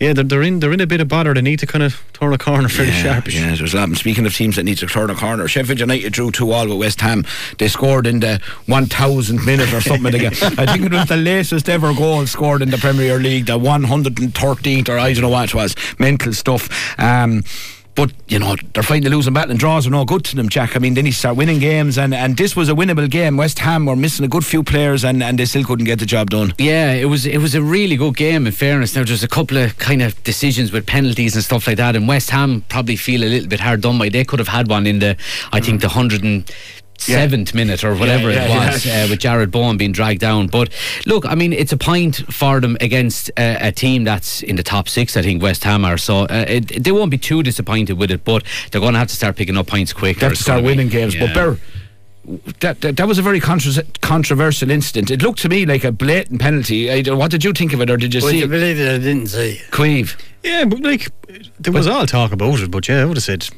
[0.02, 1.32] yeah, they're, they're in they're in a bit of bother.
[1.32, 3.36] They need to kind of turn a corner fairly sharpish.
[3.36, 3.88] Yeah, there's a lot.
[3.88, 6.66] And speaking of teams that need to turn a corner, Sheffield United drew 2 all
[6.66, 7.24] with West Ham.
[7.58, 10.32] They scored in the 1000th minute or something game.
[10.42, 14.88] I think it was the latest ever goal scored in the Premier League, the 113th,
[14.88, 15.76] or I don't know what it was.
[16.00, 16.98] Mental stuff.
[16.98, 17.44] Um,
[17.94, 20.48] but you know they're fighting the losing battle, and draws are no good to them,
[20.48, 20.76] Jack.
[20.76, 23.36] I mean, they need to start winning games, and, and this was a winnable game.
[23.36, 26.06] West Ham were missing a good few players, and, and they still couldn't get the
[26.06, 26.54] job done.
[26.58, 28.46] Yeah, it was it was a really good game.
[28.46, 31.76] In fairness, now there's a couple of kind of decisions with penalties and stuff like
[31.76, 34.08] that, and West Ham probably feel a little bit hard done by.
[34.08, 35.16] They could have had one in the,
[35.52, 36.50] I think the hundred and
[37.06, 39.04] seventh minute or whatever Yeah, it was yeah.
[39.04, 40.46] Uh, with Jarrod Bowen being dragged down.
[40.46, 40.72] But
[41.06, 44.62] look, I mean, it's a point for them against uh, a team that's in the
[44.62, 45.16] top six.
[45.16, 45.98] I think West Ham are.
[45.98, 49.08] So uh, it, they won't be too disappointed with it, but they're going to have
[49.08, 50.18] to start picking up points quick.
[50.18, 51.14] They have to start gonna be- winning games.
[51.14, 51.34] But yeah.
[51.34, 51.56] Bear,
[52.60, 55.10] that, that that was a very contra- controversial incident.
[55.10, 56.88] It looked to me like a blatant penalty.
[56.90, 58.48] I what did you think of it, or did you Would see you it?
[58.48, 58.94] believe it?
[58.94, 59.54] I didn't see.
[59.54, 59.70] it.
[59.72, 60.16] Queeve?
[60.44, 61.08] Yeah, but like
[61.58, 63.48] there was all talk about it, but yeah, I would have said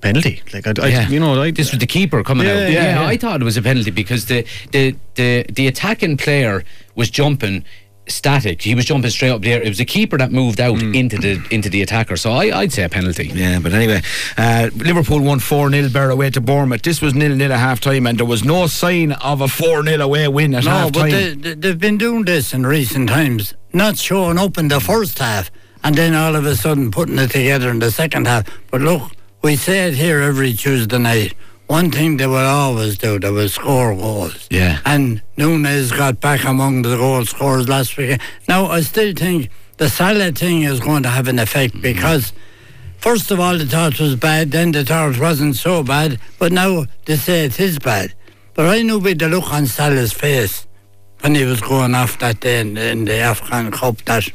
[0.00, 0.42] penalty.
[0.52, 1.08] Like I, I Yeah.
[1.08, 2.58] you know, I, This was the keeper coming Yeah, out.
[2.62, 3.06] yeah, Yeah, yeah.
[3.06, 7.64] I thought it was a penalty because the the the, the attacking player was jumping
[8.06, 8.62] static.
[8.62, 9.60] He was jumping straight up there.
[9.60, 10.94] It was the keeper that moved out Hmm.
[10.94, 12.16] into the into the attacker.
[12.16, 13.30] So I, I'd say a penalty.
[13.34, 14.00] Yeah, but anyway,
[14.38, 16.82] uh, Liverpool won 4 0 Bear away to Bournemouth.
[16.82, 19.84] This was nil nil at half time, and there was no sign of a 4
[19.84, 21.10] 0 away win at No, half but time.
[21.10, 25.18] they, they, they've been doing this in recent times, not showing up in the first
[25.18, 25.50] half,
[25.84, 28.44] and then all of a sudden putting it together in the second half.
[28.70, 29.02] But look,
[29.42, 31.34] we say it here every Tuesday night.
[31.68, 34.48] One thing they will always do, they will score goals.
[34.50, 34.80] Yeah.
[34.84, 38.20] And Núñez got back among the goal scorers last week.
[38.48, 41.82] Now, I still think the Salah thing is going to have an effect mm-hmm.
[41.82, 42.32] because,
[42.96, 46.86] first of all, the thought was bad, then the thought wasn't so bad, but now
[47.04, 48.14] they say it is bad.
[48.54, 50.66] But I knew with the look on Salah's face
[51.20, 54.28] when he was going off that day in, in the AFCON Cup that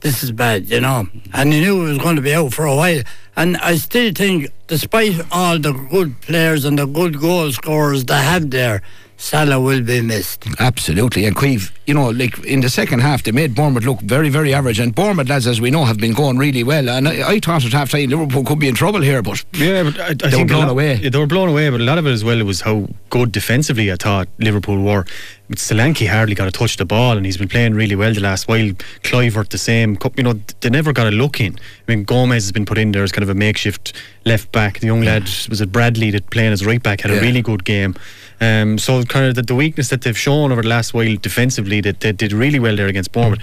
[0.00, 1.08] this is bad, you know.
[1.32, 3.02] And he knew he was going to be out for a while.
[3.36, 8.14] And I still think, despite all the good players and the good goal scorers they
[8.14, 8.82] have there,
[9.20, 10.46] Salah will be missed.
[10.60, 14.28] Absolutely, and Queeve, you know, like in the second half, they made Bournemouth look very,
[14.28, 14.78] very average.
[14.78, 16.88] And Bournemouth, lads, as we know, have been going really well.
[16.88, 19.82] And I, I thought at half time Liverpool could be in trouble here, but Yeah,
[19.82, 20.94] but I, I They think were blown lot- away.
[20.96, 23.32] Yeah, they were blown away, but a lot of it as well was how good
[23.32, 25.04] defensively I thought Liverpool were.
[25.48, 28.20] But Solanke hardly got a touch the ball, and he's been playing really well the
[28.20, 28.70] last while.
[29.02, 29.98] Kluivert the same.
[30.16, 31.54] You know, they never got a look in.
[31.54, 34.78] I mean, Gomez has been put in there as kind of a makeshift left back.
[34.78, 37.16] The young lad was it Bradley that playing as right back had Yeah.
[37.16, 37.96] a really good game.
[38.40, 41.80] Um, so kind of the, the weakness that they've shown over the last while defensively,
[41.80, 43.40] that they did really well there against Bournemouth.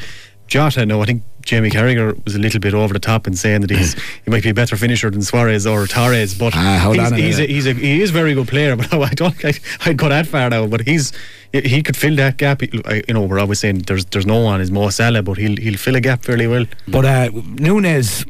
[0.48, 3.62] Jota, no, I think Jamie Carragher was a little bit over the top in saying
[3.62, 3.94] that he's
[4.26, 7.46] he might be a better finisher than Suarez or Torres, but Ah, he's, he's, a,
[7.48, 8.76] he's a he is a very good player.
[8.78, 9.54] But I don't I,
[9.86, 10.68] I'd go that far now.
[10.68, 11.12] But he's
[11.52, 12.62] he could fill that gap.
[12.62, 15.78] You know, we're always saying there's there's no one is Mo Salah, but he'll he'll
[15.78, 16.66] fill a gap fairly well.
[16.88, 18.24] but uh, Núñez,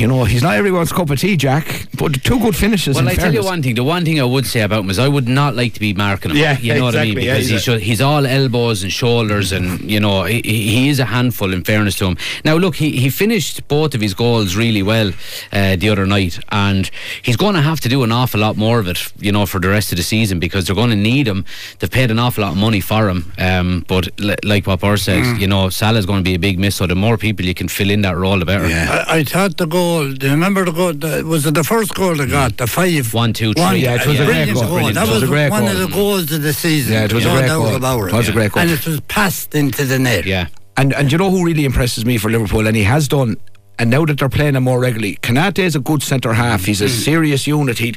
[0.00, 1.86] you know, he's not everyone's cup of tea, Jack.
[1.98, 2.94] But two good finishes.
[2.96, 3.74] Well, in I tell you one thing.
[3.74, 5.92] The one thing I would say about him is I would not like to be
[5.94, 6.36] marking him.
[6.36, 7.18] Yeah, you know what I mean?
[7.18, 10.40] exactly, yeah, Because he's he's, a- he's all elbows and shoulders, and you know he,
[10.44, 11.52] he he is a handful.
[11.52, 12.16] In fairness to him.
[12.44, 15.12] Now, look, he, he finished both of his goals really well
[15.52, 16.90] uh, the other night, and
[17.22, 19.58] he's going to have to do an awful lot more of it, you know, for
[19.60, 21.44] the rest of the season because they're going to need him.
[21.78, 24.96] They've paid an awful lot of money for him, um, but li- like what Burr
[24.96, 25.40] said, Mm.
[25.40, 26.76] you know, Salah's going to be a big miss.
[26.76, 28.68] So the more people you can fill in that role, the better.
[28.68, 29.04] Yeah.
[29.08, 29.87] I, I thought the goal,
[30.18, 30.92] do you remember the goal?
[30.92, 32.56] The, was it the first goal they got?
[32.56, 33.12] The five?
[33.14, 33.62] One, two, three.
[33.62, 34.66] One, Yeah, it was a great goal.
[34.66, 34.92] goal.
[34.92, 35.70] That was was, a great one goal.
[35.72, 36.92] of the goals of the season.
[36.94, 37.74] Yeah, it was a great goal.
[37.74, 38.62] about It was a great goal.
[38.62, 40.24] And it was passed into the net.
[40.26, 40.48] Yeah.
[40.76, 43.36] And and you know who really impresses me for Liverpool, and he has done.
[43.80, 46.64] And now that they're playing him more regularly, Konaté is a good centre half.
[46.64, 46.86] He's Mm.
[46.86, 47.78] a serious unit.
[47.78, 47.94] He,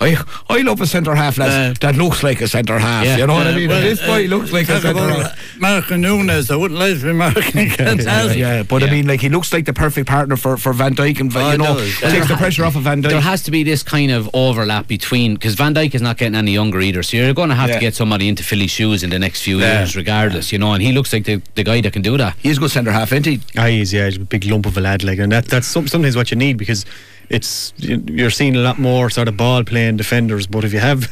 [0.00, 3.04] I, I love a centre half lads, that looks like a centre half.
[3.06, 3.16] Yeah.
[3.16, 3.68] You know what I Uh, mean?
[3.70, 5.58] well, this boy uh, looks like a talk centre half.
[5.58, 6.50] Marco Nunes.
[6.50, 8.36] I wouldn't like to be marking Yeah, Canales.
[8.36, 11.20] yeah, but I mean, like he looks like the perfect partner for, for Van Dijk,
[11.20, 12.12] and Oh, you know, he does.
[12.12, 13.08] takes the pressure off of Van Dijk.
[13.10, 16.34] There has to be this kind of overlap between because Van Dijk is not getting
[16.34, 17.76] any younger either, so you're going to have Yeah.
[17.76, 19.78] to get somebody into Philly's shoes in the next few Yeah.
[19.78, 20.52] years, regardless.
[20.52, 22.34] You know, and he looks like the, the guy that can do that.
[22.42, 23.40] He's a good centre half, isn't he?
[23.56, 25.86] Ah, he's yeah, he's a big lump of a lad, like, and that that's some,
[25.88, 26.84] sometimes what you need because
[27.28, 30.46] it's you're seeing a lot more sort of ball playing defenders.
[30.46, 31.08] But if you have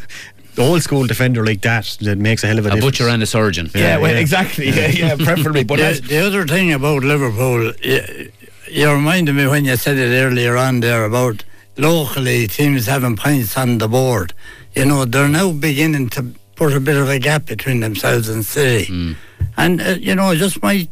[0.55, 2.85] the old school defender like that, that makes a hell of a, A difference.
[2.99, 3.71] butcher and a surgeon.
[3.75, 4.19] Yeah, well, yeah.
[4.21, 4.69] exactly.
[4.69, 5.65] Yeah, yeah, preferably.
[5.65, 8.33] But the, the other thing about Liverpool, you,
[8.71, 11.45] you reminded me when you said it earlier on there about
[11.77, 14.33] locally teams having points on the board.
[14.75, 18.45] You know, they're now beginning to put a bit of a gap between themselves and
[18.45, 19.17] City.
[19.57, 20.91] And, uh, you know, it just might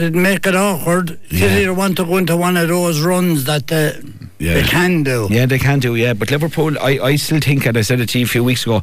[0.00, 1.18] uh, make it awkward.
[1.30, 3.92] City want to go into one of those runs that uh,
[4.38, 4.54] Yeah.
[4.54, 5.28] they can do.
[5.30, 6.14] Yeah, they can do, yeah.
[6.14, 8.64] But Liverpool, I, I still think, and I said it to you a few weeks
[8.64, 8.80] ago,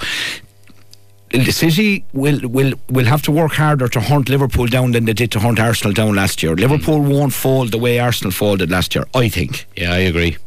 [1.49, 5.29] City will, will will have to work harder to hunt Liverpool down than they did
[5.31, 6.55] to hunt Arsenal down last year.
[6.55, 9.65] Liverpool won't fold the way Arsenal folded last year, I think.
[9.75, 10.37] Yeah, I agree.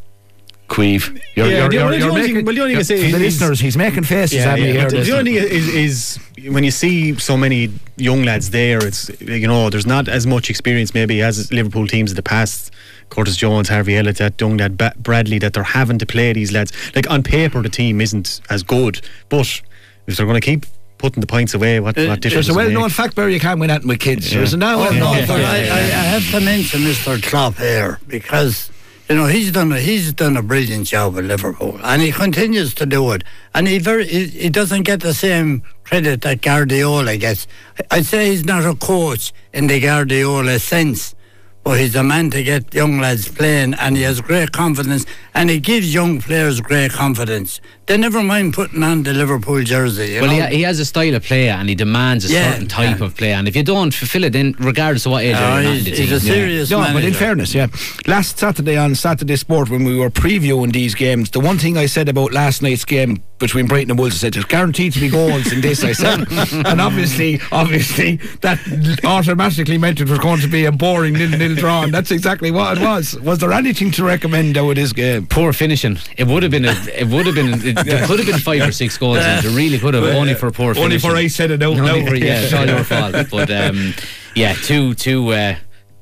[0.71, 1.21] Queeve.
[1.35, 2.83] You're, Yeah, you're, the you're, only- you're the only thing- well, the only thing I
[2.83, 4.89] say for the is- listeners, he's making faces at me here.
[4.89, 6.19] the, the only thing is, is
[6.53, 10.49] when you see so many young lads there, it's you know there's not as much
[10.49, 12.73] experience maybe as Liverpool teams in the past.
[13.11, 16.53] Curtis Jones, Harvey Elliott, that young lad ba- Bradley, that they're having to play these
[16.53, 16.73] lads.
[16.95, 19.61] Like on paper, the team isn't as good, but
[20.07, 20.65] if they're going to keep
[20.99, 22.93] putting the points away, what, Uh, what difference There's a well known make?
[22.93, 24.31] fact, Barry, you can't win that with kids.
[24.31, 25.45] There's a now well no, known but fact.
[25.45, 27.21] I, I, I have to mention Mr.
[27.21, 28.71] Klopp here because,
[29.11, 32.75] You know, he's done a, he's done a brilliant job with Liverpool, and he continues
[32.75, 33.25] to do it.
[33.53, 37.49] And he very he, he doesn't get the same credit that Guardiola gets.
[37.91, 41.17] I'd say he's not a coach in the Guardiola sense,
[41.65, 45.51] but he's a man to get young lads playing, and he has great confidence, and
[45.51, 47.61] he gives young players great confidence.
[47.91, 50.13] They never mind putting on the Liverpool jersey.
[50.13, 50.47] You Well, know?
[50.47, 53.05] he, he has a style of play and he demands a Yeah, certain type yeah.
[53.05, 53.33] of play.
[53.33, 55.85] And if you don't fulfill it, then regardless of what age Oh, you're in he's-
[55.99, 57.67] the he's a serious No, but in fairness, yeah.
[58.07, 61.87] Last Saturday on Saturday Sport, when we were previewing these games, the one thing I
[61.87, 65.09] said about last night's game between Brighton and Wolves, I said there's guaranteed to be
[65.09, 65.83] goals in this.
[65.83, 66.27] I said,
[66.67, 68.59] and obviously, obviously, that
[69.03, 72.77] automatically meant it was going to be a boring nil-nil draw, and that's exactly what
[72.79, 73.19] it was.
[73.21, 75.27] Was there anything to recommend out of this game?
[75.27, 75.99] poor finishing.
[76.19, 76.67] It would have been.
[76.67, 77.55] A, it would have been.
[77.87, 79.19] It, could have been five or six goals.
[79.19, 79.45] in it.
[79.57, 80.05] Really could have.
[80.05, 81.11] Only for poor Only finishing.
[81.11, 82.09] for I said it out Only loud.
[82.09, 83.13] for yeah, it's all your fault.
[83.31, 83.95] But um,
[84.35, 85.57] yeah, two two uh,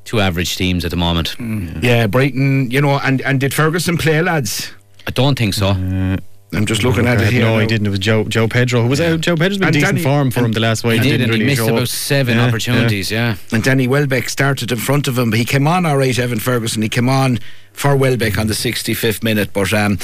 [0.04, 1.36] two average teams at the moment.
[1.82, 4.72] Yeah, Brighton, you know, and, and did Ferguson play, lads?
[5.06, 5.68] I don't think so.
[6.50, 7.42] I'm just looking at it here.
[7.42, 7.58] No, now.
[7.60, 7.86] he didn't.
[7.86, 8.80] It was Joe João Pedro.
[8.82, 9.20] Who was out?
[9.20, 10.94] João Pedro's been And decent Danny- form for him the last while.
[10.94, 13.10] he did, didn't and he really missed about seven Yeah, opportunities.
[13.10, 13.36] Yeah.
[13.52, 16.38] And Danny Welbeck started in front of him, but he came on all right, Evan
[16.38, 16.80] Ferguson.
[16.80, 17.38] He came on
[17.78, 19.52] for Welbeck on the 65th minute.
[19.52, 19.98] But, um,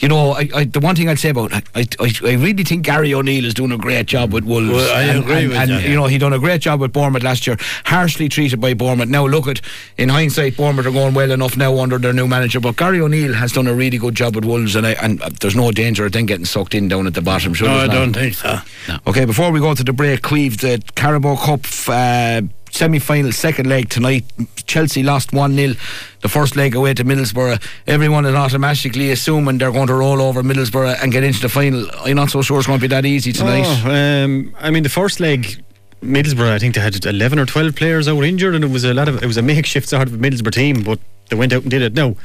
[0.00, 2.84] you know, I, I, the one thing I'd say about I, I, I really think
[2.84, 4.70] Gary O'Neill is doing a great job with Wolves.
[4.70, 5.90] Well, I and, agree and, with and, you.
[5.90, 7.56] you know, he done a great job with Bournemouth last year.
[7.84, 9.08] Harshly treated by Bournemouth.
[9.08, 9.60] Now, look at,
[9.96, 12.60] in hindsight, Bournemouth are going well enough now under their new manager.
[12.60, 15.30] But Gary O'Neill has done a really good job with Wolves, and, I, and uh,
[15.40, 17.54] there's no danger of them getting sucked in down at the bottom.
[17.54, 17.94] Sure no, I not?
[17.94, 18.58] don't think so.
[19.06, 23.68] Okay, before we go to the break, Cleve, the Carabao Cup uh, semi final, second
[23.68, 24.24] leg tonight.
[24.66, 25.74] Chelsea lost 1 0
[26.20, 27.62] the first leg away to Middlesbrough.
[27.86, 31.86] Everyone is automatically assuming they're going to roll over Middlesbrough and get into the final.
[32.04, 33.64] I'm not so sure it's going to be that easy tonight.
[33.66, 35.62] Oh, um, I mean, the first leg,
[36.02, 38.94] Middlesbrough, I think they had 11 or 12 players out injured, and it was a
[38.94, 41.70] lot of it was a makeshift sort of Middlesbrough team, but they went out and
[41.70, 41.94] did it.
[41.94, 42.16] Now,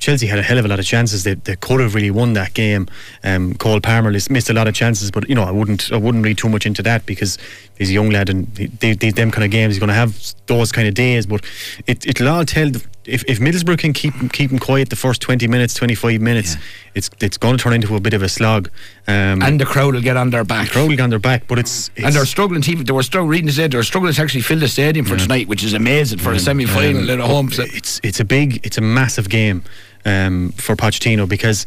[0.00, 1.22] Chelsea had a hell of a lot of chances.
[1.24, 2.88] They, they could have really won that game.
[3.22, 6.24] Um, Cole Palmer missed a lot of chances, but you know I wouldn't I wouldn't
[6.24, 7.38] read too much into that because
[7.78, 10.16] he's a young lad and they, they, them kind of games he's going to have
[10.46, 11.26] those kind of days.
[11.26, 11.44] But
[11.86, 12.68] it it'll all tell
[13.06, 16.56] if, if Middlesbrough can keep keep him quiet the first twenty minutes, twenty five minutes,
[16.94, 18.70] it's it's going to turn into a bit of a slog.
[19.06, 20.70] Um, And the crowd will get on their back.
[20.70, 23.02] crowd will get on their back, but it's, it's and they're struggling to they were
[23.02, 25.72] struggling, reading this they were struggling to actually fill the stadium for tonight, which is
[25.74, 27.50] amazing for a semi final at home.
[27.50, 29.62] So- it's it's a big it's a massive game
[30.04, 31.66] um, for Pochettino because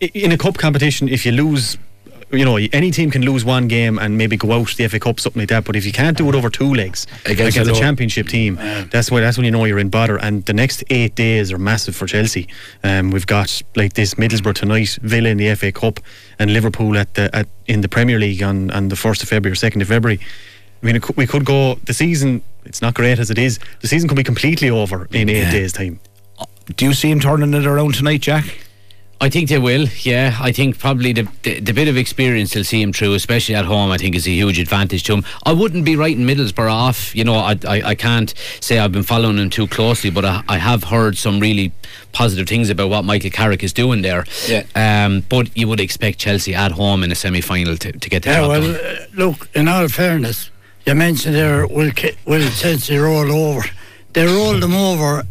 [0.00, 1.78] in a cup competition if you lose
[2.32, 5.18] you know any team can lose one game and maybe go out the FA Cup
[5.18, 7.80] something like that but if you can't do it over two legs Against against, a
[7.80, 8.56] championship team
[8.90, 11.58] that's why that's when you know you're in bother and the next eight days are
[11.58, 12.48] massive for Chelsea
[12.84, 15.98] um, we've got like this Middlesbrough tonight Villa in the FA Cup
[16.38, 19.52] and Liverpool at the at, in the Premier League on, on the 1st of February
[19.52, 20.20] or 2nd of February
[20.82, 21.74] I mean, could, we could go.
[21.84, 23.58] The season, it's not great as it is.
[23.80, 26.00] The season could be completely over in eight days' time.
[26.76, 28.58] Do you see him turning it around tonight, Jack?
[29.22, 29.86] I think they will.
[30.00, 33.54] Yeah, I think probably the, the the bit of experience they'll see him through, especially
[33.54, 33.90] at home.
[33.90, 35.24] I think is a huge advantage to him.
[35.44, 37.14] I wouldn't be writing Middlesbrough off.
[37.14, 40.42] You know, I I, I can't say I've been following him too closely, but I,
[40.48, 41.70] I have heard some really
[42.12, 44.24] positive things about what Michael Carrick is doing there.
[44.48, 44.64] Yeah.
[44.74, 48.22] Um, but you would expect Chelsea at home in a semi final to, to get
[48.22, 48.80] the Yeah, job well, done.
[48.80, 50.50] uh, look, in all fairness,
[50.86, 53.66] you mentioned there, will, Ki- will Chelsea roll over?
[54.14, 55.24] They rolled them over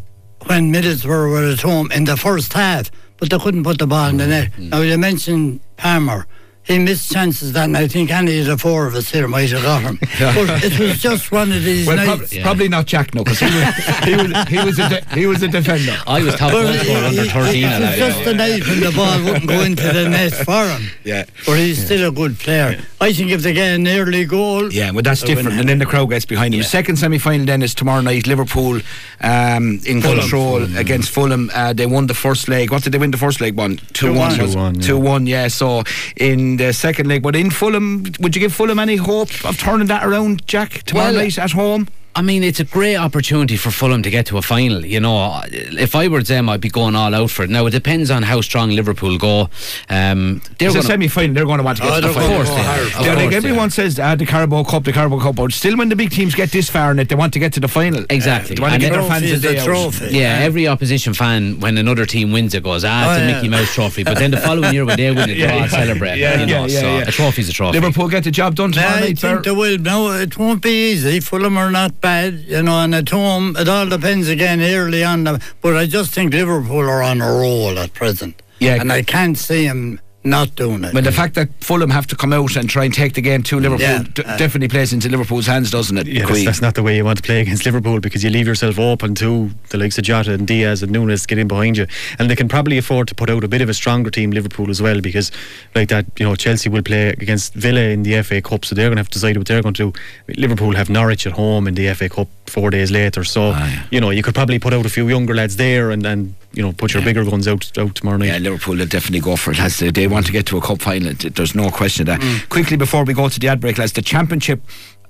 [0.46, 4.10] when Middlesbrough were at home in the first half, but they couldn't put the ball
[4.10, 4.52] in the net.
[4.54, 4.70] Mm.
[4.70, 6.26] Now, you mentioned Palmer.
[6.70, 9.50] He missed chances that, and I think any of the four of us here might
[9.50, 9.98] have got him.
[10.00, 12.32] But it was just one of these Well, nights.
[12.32, 15.26] prob- probably not Jack, no, because he was, he, was, he, was a de- he
[15.26, 15.98] was a defender.
[16.06, 17.98] I was top Well, goal scorer under 13 it was that.
[17.98, 20.92] just the night when the ball wouldn't go into the net for him.
[21.04, 21.24] Yeah.
[21.48, 22.80] But he's still a good player.
[23.02, 25.88] I think if they get an early goal, Yeah, well, that's different, and then the
[25.88, 26.62] crowd gets behind him.
[26.62, 28.28] Second semi final then is tomorrow night.
[28.28, 28.80] Liverpool
[29.22, 30.20] um, in Fulham.
[30.20, 31.50] control against Fulham.
[31.52, 32.70] Uh, they won the first leg.
[32.72, 33.56] What did they win the first leg?
[33.56, 34.74] One, two, one, 2-1.
[34.76, 35.26] 2-1, two, one.
[35.26, 35.48] Yeah.
[35.48, 35.84] So
[36.16, 39.88] in the second leg, but in Fulham, would you give Fulham any hope of turning
[39.88, 40.84] that around, Jack?
[40.84, 41.88] Tomorrow Well, night at home.
[42.16, 44.86] I mean, it's a great opportunity for Fulham to get to a final.
[44.86, 47.50] You know, if I were them, I'd be going all out for it.
[47.50, 49.50] Now, it depends on how strong Liverpool go.
[49.90, 51.34] Um, they're It's a semi final.
[51.36, 52.42] They're going to want to get Oh, to the final.
[52.42, 52.82] Of course they are.
[52.82, 53.72] Of course like they everyone are.
[53.72, 56.52] says, uh, the Carabao Cup, the Carabao Cup, but still, when the big teams get
[56.52, 58.04] this far in it, they want to get to the final.
[58.10, 58.56] Exactly.
[58.56, 59.66] They want to get their fans Trophy a is a day out.
[59.66, 60.08] trophy.
[60.18, 63.36] Yeah, every opposition fan, when another team wins, it goes, ah, it's Oh, a yeah.
[63.36, 64.04] Mickey Mouse trophy.
[64.04, 65.68] But then the following year, when they win it, Yeah, they'll all yeah.
[65.68, 66.18] celebrate.
[66.18, 67.08] Yeah, you know, yeah, yeah, so yeah.
[67.08, 67.80] a trophy's a trophy.
[67.80, 69.78] Liverpool get the job done tomorrow I think they will.
[69.78, 71.20] No, it won't be easy.
[71.20, 75.24] Fulham are not bad, you know, and at home, it all depends again early on.
[75.62, 78.42] But I just think Liverpool are on a roll at present.
[78.60, 78.76] Yeah.
[78.76, 80.94] And I can't see them not doing it.
[80.94, 83.42] But the fact that Fulham have to come out and try and take the game
[83.44, 86.08] to Liverpool Yeah, d- uh, definitely plays into Liverpool's hands, doesn't it?
[86.08, 88.46] Yeah, that's, that's not the way you want to play against Liverpool because you leave
[88.46, 91.88] yourself open to the likes of Jota and Diaz and Núñez get in behind you,
[92.20, 94.70] and they can probably afford to put out a bit of a stronger team, Liverpool
[94.70, 95.32] as well, because
[95.74, 98.88] like that, you know, Chelsea will play against Villa in the FA Cup, so they're
[98.90, 100.00] going to have to decide what they're going to do.
[100.38, 103.84] Liverpool have Norwich at home in the FA Cup four days later, so Ah, yeah.
[103.92, 106.64] you know you could probably put out a few younger lads there and and you
[106.64, 108.28] know put your bigger guns out out tomorrow night.
[108.28, 109.60] Yeah, Liverpool will definitely go for it.
[109.60, 112.22] As they, want to get to a cup final, there's no question of that.
[112.22, 112.50] Mm.
[112.50, 114.62] Quickly before we go to the ad break, lads, the championship.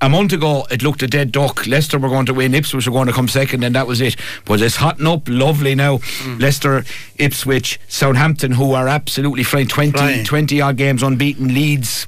[0.02, 1.68] A month ago, it looked a dead duck.
[1.68, 4.16] Leicester were going to win, Ipswich were going to come second, and that was it.
[4.46, 5.98] But it's hotting up lovely now.
[5.98, 6.40] Mm.
[6.40, 6.86] Leicester,
[7.18, 10.24] Ipswich, Southampton, who are absolutely flying 20, Flying.
[10.24, 12.08] 20 odd games unbeaten, Leeds.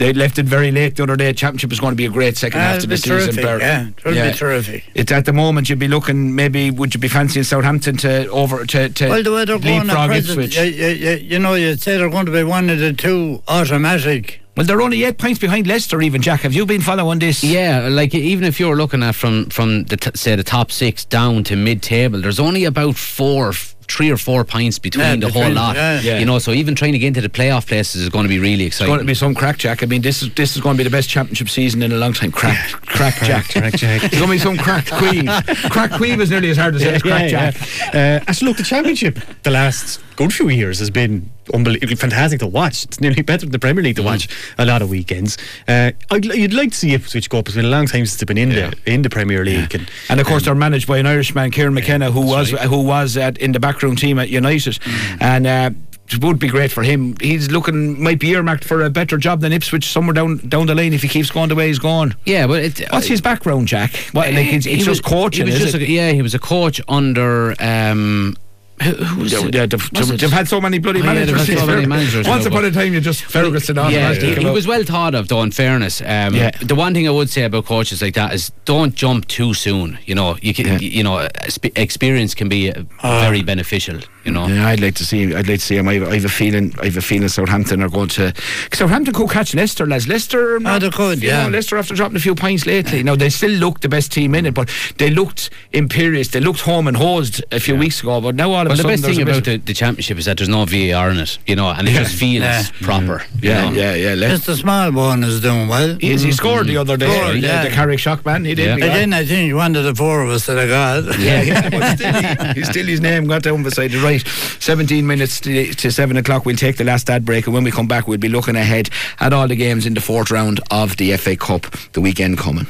[0.00, 1.32] They left it very late the other day.
[1.34, 3.34] Championship is going to be a great second Ah, half it'll to be the season.
[3.34, 4.84] terrific, yeah, it'll be terrific.
[4.94, 6.34] It's at the moment you'd be looking.
[6.34, 9.80] Maybe would you be fancying Southampton to over to, to Well, the way they're going
[9.80, 10.56] at leapfrog present, Ipswich?
[10.56, 13.42] you, you, you, you know, you'd say they're going to be one of the two
[13.46, 14.40] automatic.
[14.56, 16.40] Well, they're only eight points behind Leicester, even Jack.
[16.40, 17.44] Have you been following this?
[17.44, 21.04] Yeah, like even if you're looking at from from the t- say the top six
[21.04, 25.16] down to mid table, there's only about four, f- three or four points between Yeah,
[25.16, 25.76] the whole lot.
[25.76, 26.00] yeah.
[26.00, 26.18] Yeah.
[26.18, 28.38] You know, so even trying to get into the playoff places is going to be
[28.38, 28.90] really It's exciting.
[28.94, 29.82] going to be some crack, Jack.
[29.82, 31.96] I mean, this is this is going to be the best championship season in a
[31.96, 32.30] long time.
[32.32, 33.46] Crack, crack, Jack.
[33.50, 34.04] Crack Jack.
[34.04, 35.26] It's going to be some crack queeve.
[35.70, 37.56] crack queeve is nearly as hard to say as crack, Jack.
[37.94, 42.46] Uh, actually, look, the championship the last good few years has been unbelievably fantastic to
[42.46, 42.84] watch.
[42.84, 45.38] It's nearly better than the Premier League to watch a lot of weekends.
[45.66, 47.46] Uh, I'd, you'd like to see Ipswich go up.
[47.48, 49.74] It's been a long time since they've been in the in the Premier League.
[49.74, 53.16] And, And of course, they're managed by an Irishman, Kieran McKenna, who was who was
[53.16, 54.78] at, in the backroom team at United,
[55.20, 55.46] and.
[55.46, 55.70] Uh,
[56.12, 57.14] it would be great for him.
[57.20, 60.74] He's looking might be earmarked for a better job than Ipswich somewhere down down the
[60.74, 62.16] lane if he keeps going the way he's going.
[62.26, 63.94] yeah, but it, What's his background, Jack?
[64.10, 65.88] What, like it's, He it's was- just coaching, He was is just it?
[65.88, 67.54] a, yeah, he was a coach under.
[67.62, 68.36] Um,
[68.82, 69.54] who, who was Yeah, it?
[69.54, 71.46] yeah, they've, they've, had so many bloody Oh, yeah, managers.
[71.46, 73.92] had so many managers Once upon a time, you just Ferguson on.
[73.92, 75.42] Yeah, he, he was well thought of, though.
[75.42, 76.50] In fairness, um, Yeah.
[76.62, 79.98] the one thing I would say about coaches like that is don't jump too soon.
[80.06, 80.78] You know, you can, Yeah.
[80.78, 81.28] you know,
[81.76, 84.00] experience can be uh, very beneficial.
[84.24, 85.34] You know, Yeah, I'd like to see.
[85.34, 85.88] I'd like to see him.
[85.88, 86.74] I have, I have a feeling.
[86.80, 88.34] I have a feeling Southampton are going to.
[88.72, 90.06] Southampton could catch Leicester, lads.
[90.08, 91.44] Leicester, Ah, they could, you yeah.
[91.44, 93.02] Know, Leicester after dropping a few points lately.
[93.02, 94.68] Now they still look the best team in it, but
[94.98, 96.28] they looked imperious.
[96.28, 98.82] They looked home and hosed a few weeks ago, but now all of Well, a
[98.82, 101.56] the best thing about the, the championship is that there's no VAR in it, you
[101.56, 102.62] know, and it just feels Yeah.
[102.82, 103.22] proper.
[103.40, 103.76] you yeah, know.
[103.76, 105.96] yeah, yeah, Le- Just the small one is doing well.
[106.00, 107.06] He, is- he scored the other day.
[107.10, 107.64] Scored, yeah, yeah.
[107.64, 108.44] the Carrick shock man.
[108.44, 108.66] He did.
[108.66, 108.74] Yeah.
[108.74, 108.90] big man.
[108.90, 111.18] Again, I think one of the four of us that I got.
[111.18, 114.09] Yeah, yeah, but still, he, still his name got down beside the right.
[114.18, 116.44] 17 minutes to, to 7 o'clock.
[116.44, 118.90] We'll take the last ad break, and when we come back, we'll be looking ahead
[119.20, 122.66] at all the games in the fourth round of the FA Cup, the weekend coming.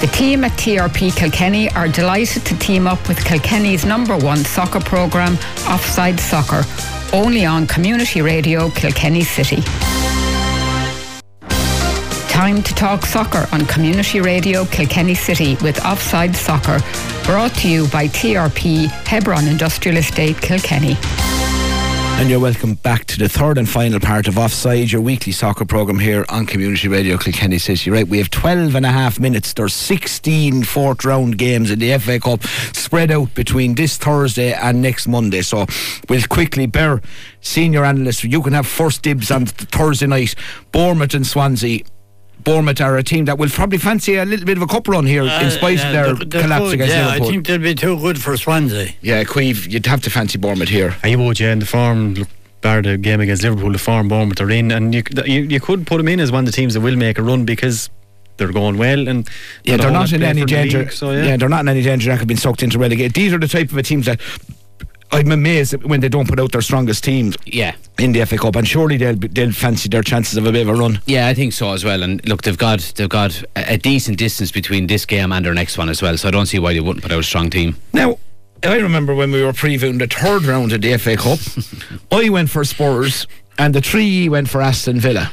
[0.00, 4.80] The team at TRP Kilkenny are delighted to team up with Kilkenny's number one soccer
[4.80, 5.34] programme,
[5.68, 6.62] Offside Soccer,
[7.12, 9.62] only on Community Radio Kilkenny City.
[12.40, 16.78] Time to talk soccer on Community Radio Kilkenny City with Offside Soccer,
[17.24, 20.96] brought to you by TRP Hebron Industrial Estate Kilkenny.
[22.18, 25.66] And you're welcome back to the third and final part of Offside, your weekly soccer
[25.66, 27.90] programme here on Community Radio Kilkenny City.
[27.90, 29.52] Right, we have 12 and a half minutes.
[29.52, 32.42] There's 16 fourth round games in the FA Cup
[32.74, 35.42] spread out between this Thursday and next Monday.
[35.42, 35.66] So
[36.08, 37.02] we'll quickly bear
[37.42, 38.24] senior analyst.
[38.24, 40.34] You can have first dibs on th- Thursday night.
[40.72, 41.80] Bournemouth and Swansea.
[42.44, 45.06] Bournemouth are a team that will probably fancy a little bit of a cup run
[45.06, 47.26] here in spite Uh, of their they're- they're collapse good, against yeah, Liverpool.
[47.26, 48.88] I think they'll be too good for Swansea.
[49.02, 50.96] yeah, Queeve, you'd have to fancy Bournemouth here.
[51.02, 52.28] And you would, yeah, and the form, look,
[52.62, 55.86] bar the game against Liverpool, the form Bournemouth are in, and you, you you could
[55.86, 57.88] put them in as one of the teams that will make a run because
[58.36, 59.28] they're going well and
[59.64, 60.78] Yeah, they're not in any for danger.
[60.80, 61.24] league, so yeah.
[61.24, 63.12] yeah, they're not in any danger that could be sucked into relegation.
[63.12, 64.18] These are the type of a teams that
[65.12, 67.74] I'm amazed when they don't put out their strongest teams Yeah.
[67.98, 70.68] in the FA Cup, and surely they'll they'll fancy their chances of a bit of
[70.68, 71.00] a run.
[71.06, 72.02] Yeah, I think so as well.
[72.02, 75.76] And look, they've got they've got a, decent distance between this game and their next
[75.78, 76.16] one as well.
[76.16, 77.76] So I don't see why they wouldn't put out a strong team.
[77.92, 78.18] Now.
[78.62, 81.38] I remember when we were previewing the third round of the FA Cup,
[82.12, 83.26] I went for Spurs
[83.58, 85.32] and the three went for Aston Villa.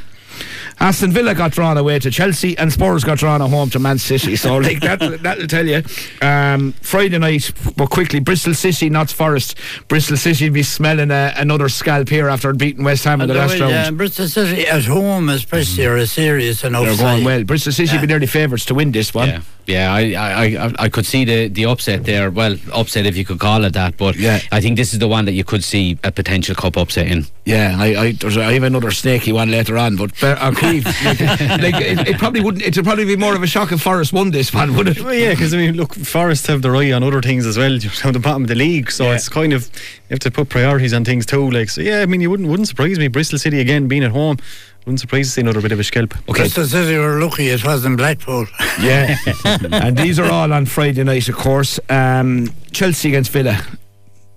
[0.79, 3.97] Aston Villa got drawn away to Chelsea and Spurs got drawn at home to Man
[3.97, 4.35] City.
[4.35, 5.81] So like that that'll tell you.
[6.21, 9.57] Um, Friday night, but quickly, Bristol City, Notts Forest.
[9.87, 13.59] Bristol City be smelling a, another scalp here after beating West Ham in the last
[13.59, 13.71] round.
[13.71, 17.43] Yeah, Bristol City at home, especially, are a serious enough They're going well.
[17.43, 18.01] Bristol City Yeah.
[18.01, 19.29] be nearly favourites to win this one.
[19.29, 19.93] Yeah, yeah.
[19.93, 22.29] I, I, I, I could see the, the upset there.
[22.29, 23.97] Well, upset if you could call it that.
[23.97, 24.39] But Yeah.
[24.51, 27.25] I think this is the one that you could see a potential cup upset in.
[27.45, 30.37] Yeah, I I, there's a, I have another snaky one later on, but uh, Ber-
[30.73, 32.63] like, like, it, it probably wouldn't.
[32.63, 35.01] It'd probably be more of a shock if Forest won this one, would it?
[35.01, 37.71] Well, yeah, because I mean, look, Forest have their eye on other things as well.
[37.71, 39.15] You're down the bottom of the league, so Yeah.
[39.15, 41.49] it's kind of you have to put priorities on things too.
[41.49, 43.07] Like, so yeah, I mean, you wouldn't wouldn't surprise me.
[43.07, 44.37] Bristol City again being at home,
[44.85, 46.13] wouldn't surprise to see another bit of a scalp.
[46.29, 46.43] Okay.
[46.43, 48.45] Bristol City were lucky it wasn't Blackpool.
[48.81, 49.15] Yeah,
[49.71, 51.79] and these are all on Friday night, of course.
[51.89, 53.59] Um, Chelsea against Villa.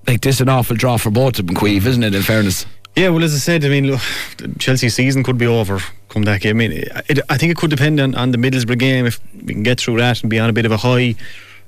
[0.07, 2.14] Like this, is an awful draw for both of them, Queeve, isn't it?
[2.14, 2.64] In fairness,
[2.97, 4.01] Yeah, well, as I said, I mean, look,
[4.59, 6.57] Chelsea's season could be over come that game.
[6.57, 9.55] I mean, it, I think it could depend on, on the Middlesbrough game if we
[9.55, 11.14] can get through that and be on a bit of a high.
[11.14, 11.16] I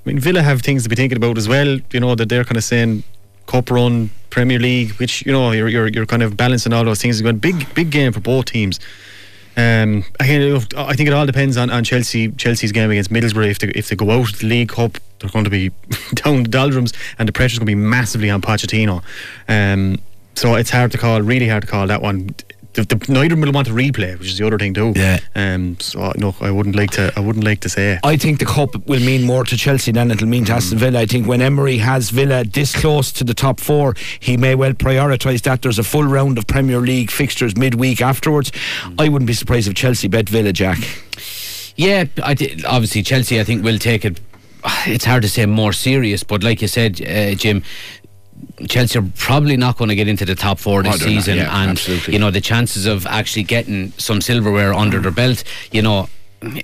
[0.04, 1.78] mean, Villa have things to be thinking about as well.
[1.92, 3.04] You know that they're kind of saying
[3.46, 7.00] cup run, Premier League, which you know you're you're, you're kind of balancing all those
[7.00, 7.16] things.
[7.16, 8.80] It's Going big big game for both teams.
[9.54, 13.50] Um, again, I think it all depends on, on Chelsea Chelsea's game against Middlesbrough.
[13.50, 15.68] If they if they go out of the League Cup, they're going to be
[16.14, 19.02] down the doldrums, and the pressure's going to be massively on Pochettino.
[19.48, 19.98] Um,
[20.34, 22.34] so it's hard to call, really hard to call that one.
[22.74, 24.94] The, the, neither will want to replay, which is the other thing too.
[24.96, 25.18] Yeah.
[25.34, 25.76] Um.
[25.78, 27.12] So no, I wouldn't like to.
[27.16, 27.98] I wouldn't like to say.
[28.02, 31.00] I think the cup will mean more to Chelsea than it'll mean to Aston Villa.
[31.00, 34.72] I think when Emery has Villa this close to the top four, he may well
[34.72, 35.60] prioritise that.
[35.60, 38.50] There's a full round of Premier League fixtures midweek afterwards.
[38.98, 40.78] I wouldn't be surprised if Chelsea bet Villa, Jack.
[41.76, 43.38] Yeah, I thi- obviously Chelsea.
[43.38, 44.18] I think will take it.
[44.86, 47.64] It's hard to say more serious, but like you said, uh, Jim.
[48.68, 51.14] Chelsea are probably not going to get into the top four this Oh, they're not,
[51.24, 52.14] season, yeah, and absolutely.
[52.14, 55.44] you know the chances of actually getting some silverware under their belt.
[55.70, 56.08] You know,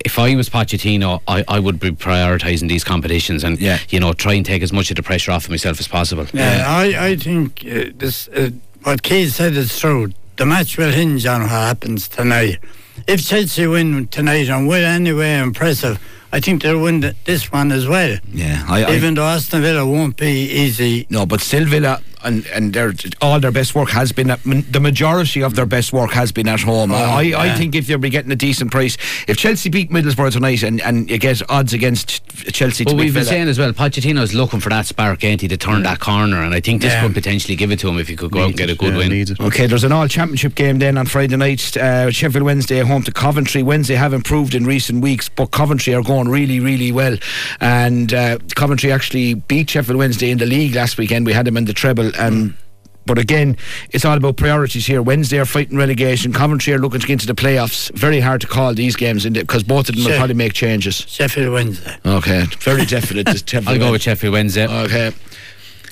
[0.05, 3.79] if I was Pochettino, I, I would be prioritising these competitions and Yeah.
[3.91, 6.27] you know try and take as much of the pressure off of myself as possible.
[6.33, 8.51] Yeah, I, I think uh, this uh,
[8.83, 10.13] what Keith said is true.
[10.37, 12.59] The match will hinge on what happens tonight.
[13.07, 15.99] If Chelsea win tonight and win anyway impressive,
[16.33, 18.19] I think they'll win th- this one as well.
[18.33, 21.07] Yeah, I, I Even though Aston Villa won't be easy.
[21.11, 24.81] No, but still Villa and and their all their best work has been at, the
[24.81, 26.93] majority of their best work has been at home.
[26.93, 27.57] I, I yeah.
[27.57, 28.97] think if they'll be getting a decent price,
[29.27, 33.05] if Chelsea beat Middlesbrough tonight and, and you get odds against Chelsea to But beat
[33.05, 35.83] we've been Villa, saying as well, Pochettino's looking for that spark, ain't he, to turn
[35.85, 37.03] that corner, and I think this Yeah.
[37.03, 38.95] could potentially give it to him if he could go out and get a good
[38.95, 39.37] Yeah, win.
[39.49, 41.77] Okay, there's an all championship game then on Friday night.
[41.77, 43.63] Uh, Sheffield Wednesday home to Coventry.
[43.63, 47.17] Wednesday have improved in recent weeks, but Coventry are going really, really well.
[47.61, 51.27] And uh, Coventry actually beat Sheffield Wednesday in the league last weekend.
[51.27, 52.51] We had them in the treble and.
[52.51, 52.59] Um,
[53.07, 53.57] but again,
[53.89, 55.01] it's all about priorities here.
[55.01, 56.31] Wednesday are fighting relegation.
[56.31, 57.91] Coventry are looking to get into the playoffs.
[57.93, 60.97] Very hard to call these games because both of them will probably make changes.
[61.09, 61.97] Sheffield Wednesday.
[62.05, 63.25] Okay, very definite.
[63.25, 64.11] this Sheffield I'll go with Wednesday.
[64.11, 64.67] Sheffield Wednesday.
[64.67, 65.13] Okay.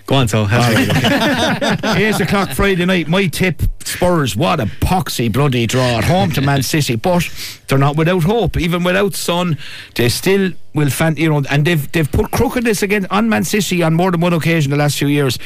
[0.04, 0.44] Go on, so.
[0.44, 2.04] Have All to- right, okay.
[2.08, 3.08] Eight o'clock Friday night.
[3.08, 4.36] My tip: Spurs.
[4.36, 7.28] What a poxy bloody draw at home to Man City, but
[7.66, 8.58] they're not without hope.
[8.58, 9.56] Even without Son,
[9.94, 11.16] they still will fan.
[11.16, 14.32] You know, and they've they've put crookedness again on Man City on more than one
[14.32, 15.38] occasion the last few years.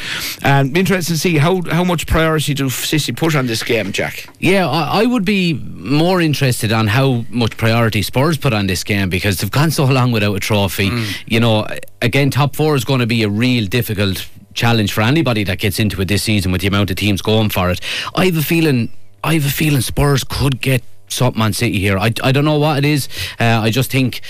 [0.42, 3.92] And be interested to see how how much priority do City put on this game,
[3.92, 4.28] Jack.
[4.38, 8.84] Yeah, I, I would be more interested on how much priority Spurs put on this
[8.84, 10.90] game because they've gone so long without a trophy.
[11.26, 11.66] You know,
[12.02, 15.78] again, top four is going to be a real difficult challenge for anybody that gets
[15.78, 17.80] into it this season with the amount of teams going for it.
[18.14, 18.90] I have a feeling,
[19.22, 21.98] I have a feeling Spurs could get something on City here.
[21.98, 23.08] I, I don't know what it is.
[23.38, 24.20] Uh, I just think.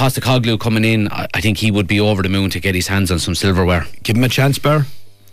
[0.00, 2.88] Postecoglou coming in, I, I think he would be over the moon to get his
[2.88, 3.84] hands on some silverware.
[4.02, 4.86] Give him a chance, Bear.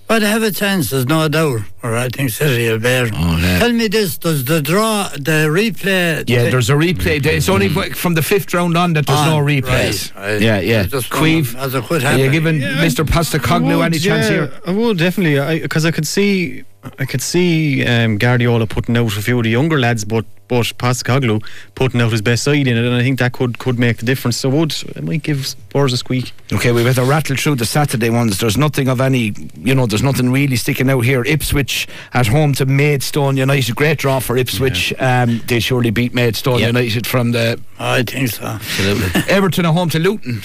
[0.08, 1.62] But have a chance, there's no doubt.
[1.84, 3.10] Or I think City will bear.
[3.14, 3.60] Oh, yeah.
[3.60, 6.28] Tell me this: Does the draw, the replay?
[6.28, 7.26] Yeah, the- there's a replay.
[7.26, 7.94] It's only mm-hmm.
[7.94, 10.14] from the fifth round on that there's ah, no On, replays.
[10.16, 10.42] right, right.
[10.42, 10.82] Yeah, yeah.
[10.82, 12.32] I just Queeve, wonder, as it could are you happen.
[12.32, 13.06] giving Mr.
[13.06, 14.62] Postecoglou I any would, chance yeah, here?
[14.66, 16.64] I would definitely, because I, could see,
[17.00, 20.66] I could see um, Guardiola putting out a few of the younger lads, but but
[20.78, 21.44] Postecoglou
[21.76, 24.06] putting out his best side in it, and I think that could could make the
[24.06, 24.38] difference.
[24.38, 26.32] So I would I might give Spurs a squeak.
[26.54, 28.40] Okay, we better rattle through the Saturday ones.
[28.40, 31.22] There's nothing of any, you know, there's nothing really sticking out here.
[31.26, 33.76] Ipswich at home to Maidstone United.
[33.76, 34.94] Great draw for Ipswich.
[35.00, 36.68] Um, they surely beat Maidstone Yep.
[36.68, 38.46] United from the I think so.
[38.46, 39.22] Absolutely.
[39.28, 40.42] Everton at home to Luton.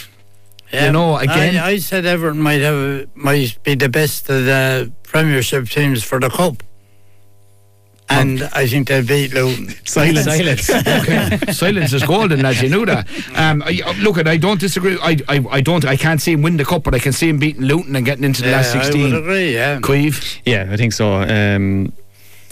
[0.72, 4.90] Yeah, know, again- I, I said Everton might have might be the best of the
[5.02, 6.62] Premiership teams for the cup,
[8.08, 9.74] and I think they'll beat Luton.
[9.84, 10.24] Silence.
[10.24, 10.70] Silence.
[11.02, 13.06] Okay, silence is golden, as You knew that.
[13.34, 14.98] Um, I, uh, look, I don't disagree.
[15.02, 15.84] I, I, I don't.
[15.84, 18.04] I can't see him win the cup, but I can see him beating Luton and
[18.04, 19.14] getting into the last Yeah, I would sixteen.
[19.14, 19.54] agree.
[19.54, 19.80] Yeah.
[19.80, 20.40] Queeve.
[20.44, 21.14] Yeah, I think so.
[21.22, 21.92] Um,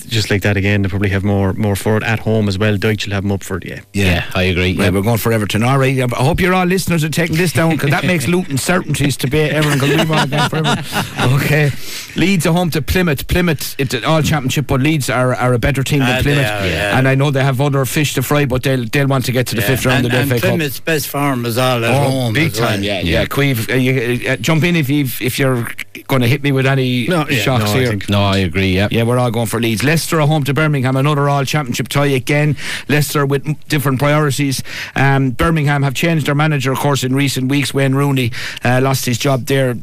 [0.07, 2.77] just like that again, they probably have more more for it at home as well.
[2.77, 3.65] Dyche will have them up for it.
[3.65, 3.81] Yeah.
[3.93, 4.71] Yeah, I agree.
[4.71, 5.63] Yeah, we're going for Everton.
[5.63, 5.99] All right.
[6.01, 9.27] I hope you're all listeners are taking this down because that makes Luton certainties to
[9.29, 10.85] beat Everton because we've all gone for Everton.
[11.41, 11.71] Okay.
[12.17, 13.27] Leeds are home to Plymouth.
[13.29, 16.45] Plymouth, it's an all championship, but Leeds are, are a better team than they Plymouth.
[16.47, 16.99] are, yeah.
[16.99, 19.47] And I know they have other fish to fry, but they'll they'll want to get
[19.49, 20.49] to the Yeah, fifth round and, of the and FA Cup.
[20.51, 22.33] Plymouth's best form is all at Oh, home.
[22.35, 22.69] big as well.
[22.71, 23.27] time, yeah, yeah.
[23.27, 25.69] Queeve, uh, you, uh, jump in if you if you're
[26.09, 27.89] going to hit me with any No, yeah, shocks no, I here.
[27.89, 28.75] think- No, I agree.
[28.75, 28.89] Yeah.
[28.91, 29.85] Yeah, we're all going for Leeds.
[29.91, 32.57] Leicester home to Birmingham, another all championship tie again.
[32.89, 34.63] Leicester with different priorities.
[34.95, 37.75] Um, Birmingham have changed their manager, of course, in recent weeks.
[37.75, 38.31] Wayne Rooney
[38.65, 39.75] uh, lost his job there.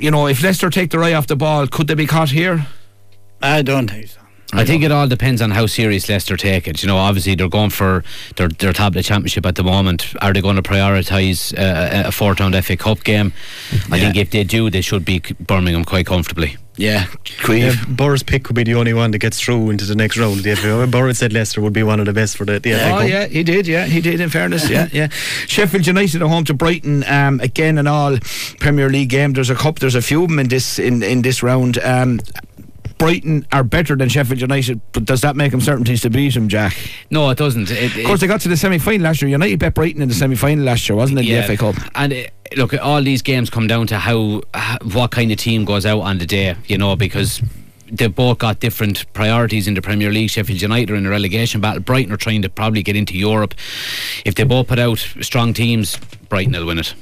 [0.00, 2.68] You know, if Leicester take their eye off the ball, could they be caught here?
[3.42, 4.20] I don't think so.
[4.52, 6.80] I think it all depends on how serious Leicester take it.
[6.82, 8.04] You know, obviously they're going for
[8.36, 10.14] their their top of the championship at the moment.
[10.22, 13.32] Are they going to prioritise uh, a fourth round FA Cup game?
[13.90, 14.02] I Yeah.
[14.04, 16.56] think if they do, they should beat Birmingham quite comfortably.
[16.78, 17.88] Yeah, Yeah, Queeve.
[17.88, 20.46] Burr's pick could be the only one that gets through into the next round.
[20.46, 22.90] If uh, Burr said Leicester would be one of the best for the, the FA
[22.90, 23.66] Oh yeah, he did.
[23.66, 24.20] Yeah, he did.
[24.20, 25.08] In fairness, yeah, yeah.
[25.48, 27.78] Sheffield United at home to Brighton um, again.
[27.78, 28.18] An all
[28.60, 29.32] Premier League game.
[29.32, 29.78] There's a cup.
[29.78, 31.78] There's a few of them in this in in this round.
[31.78, 32.20] Um,
[32.98, 36.48] Brighton are better than Sheffield United, but does that make them certainties to beat them,
[36.48, 36.74] Jack?
[37.10, 37.70] No, it doesn't.
[37.70, 39.30] It, Of course, they got to the semi final last year.
[39.30, 41.28] United bet Brighton in the semi final last year, wasn't it?
[41.28, 41.90] in The FA Cup.
[41.94, 42.22] And uh,
[42.56, 46.00] look, all these games come down to how, how what kind of team goes out
[46.00, 47.42] on the day, you know, because
[47.90, 50.30] they've both got different priorities in the Premier League.
[50.30, 51.80] Sheffield United are in a relegation battle.
[51.82, 53.54] Brighton are trying to probably get into Europe.
[54.24, 56.94] If they both put out strong teams, Brighton will win it.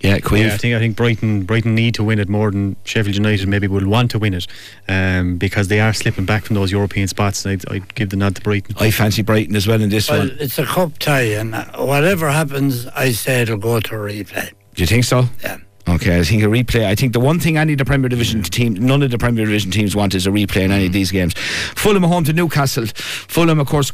[0.00, 0.46] Yeah, Queeve.
[0.46, 3.48] Yeah, I think I think Brighton Brighton need to win it more than Sheffield United
[3.48, 4.46] maybe will want to win it,
[4.88, 7.44] um, because they are slipping back from those European spots.
[7.44, 8.76] I'd, I'd give the nod to Brighton.
[8.78, 10.36] I fancy Brighton as well in this Well, one.
[10.38, 14.52] it's a cup tie, and uh, whatever happens, I say it'll go to a replay.
[14.74, 15.24] Do you think so?
[15.42, 15.56] Yeah.
[15.88, 16.84] Okay, I think a replay.
[16.84, 19.46] I think the one thing any of the Premier Division team, none of the Premier
[19.46, 21.32] Division teams want is a replay in any of these games.
[21.34, 22.84] Fulham home to Newcastle.
[22.94, 23.90] Fulham, of course,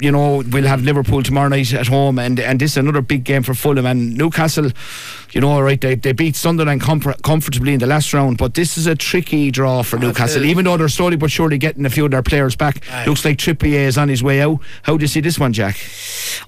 [0.00, 3.24] you know, we'll have Liverpool tomorrow night at home, and and this is another big
[3.24, 4.70] game for Fulham and Newcastle.
[5.32, 5.80] You know, right?
[5.80, 9.50] They they beat Sunderland comfort, comfortably in the last round, but this is a tricky
[9.50, 10.42] draw for Newcastle.
[10.42, 10.48] is.
[10.48, 13.06] Even though they're slowly but surely getting a few of their players back, Aye.
[13.06, 14.58] looks like Trippier is on his way out.
[14.82, 15.76] How do you see this one, Jack?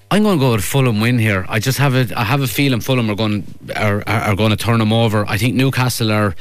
[0.09, 1.45] I'm going to go with Fulham win here.
[1.49, 3.43] I just have a I have a feeling Fulham are going
[3.75, 5.25] are, are, are going to turn them over.
[5.27, 6.35] I think Newcastle are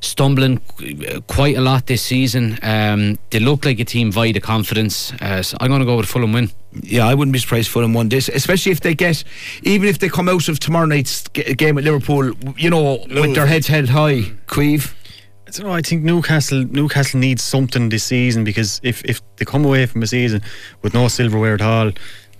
[0.00, 0.60] stumbling
[1.26, 2.58] quite a lot this season.
[2.62, 5.12] Um, they look like a team void of confidence.
[5.20, 6.49] Uh, so I'm going to go with Fulham win.
[6.72, 9.24] Yeah, I wouldn't be surprised for them one day, especially if they get,
[9.64, 13.34] even if they come out of tomorrow night's g- game at Liverpool, you know, with
[13.34, 14.30] their heads held high.
[14.46, 14.94] Queeve.
[15.48, 15.72] I don't know.
[15.72, 20.02] I think Newcastle Newcastle needs something this season because if, if they come away from
[20.04, 20.42] a season
[20.82, 21.90] with no silverware at all,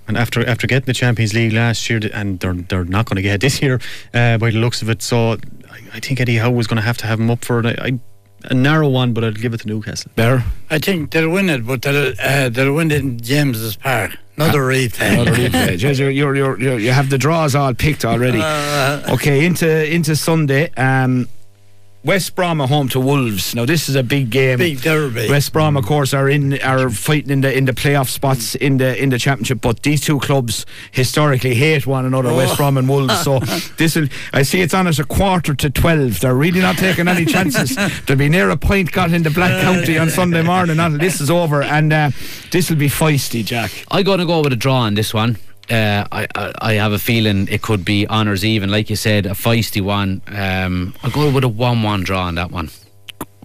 [0.07, 3.23] and after after getting the Champions League last year, and they're they're not going to
[3.23, 3.81] get it this year
[4.15, 5.03] uh, by the looks of it.
[5.03, 5.39] So I,
[5.95, 7.67] I think Eddie Howe was going to have to have them up for it.
[7.67, 8.01] I, I,
[8.45, 10.11] a narrow one, but I'd give it to Newcastle.
[10.17, 10.45] Bear.
[10.71, 14.17] I think they'll win it, but they'll, uh, they'll win it in James's Park.
[14.37, 15.13] Another replay.
[15.13, 15.69] Another replay.
[15.79, 18.41] Jeez, you're, you're, you're, you're, you have the draws all picked already.
[18.43, 20.71] Uh, okay, into into Sunday.
[20.77, 21.29] Um,
[22.03, 23.55] West Brom are home to Wolves.
[23.55, 24.57] Now this is a big game.
[24.57, 25.29] Big derby.
[25.29, 28.79] West Brom, of course, are in are fighting in the in the playoff spots in
[28.79, 29.61] the in the championship.
[29.61, 33.21] But these two clubs historically hate one another, West Brom and Wolves.
[33.21, 33.39] So
[33.77, 34.09] this will.
[34.33, 36.21] I see it's on at a quarter to twelve.
[36.21, 37.77] They're really not taking any chances.
[38.07, 41.31] There'll be near a point got into Black Country on Sunday morning until this is
[41.31, 42.11] over, and uh,
[42.51, 43.71] this will be feisty, Jack.
[43.91, 45.37] I'm going to go with a draw on this one.
[45.71, 49.27] Uh, I, I I have a feeling it could be honours even, like you said,
[49.27, 50.21] a feisty one.
[50.27, 52.71] Um, I'll go with a one-one draw on that one.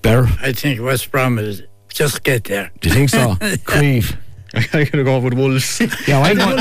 [0.01, 2.71] Bear, I think West Brom is just get there.
[2.82, 3.36] do you think so?
[3.65, 4.17] Queeve.
[4.56, 5.82] I'm going to go with Wolves.
[6.08, 6.60] Yeah, I'm going,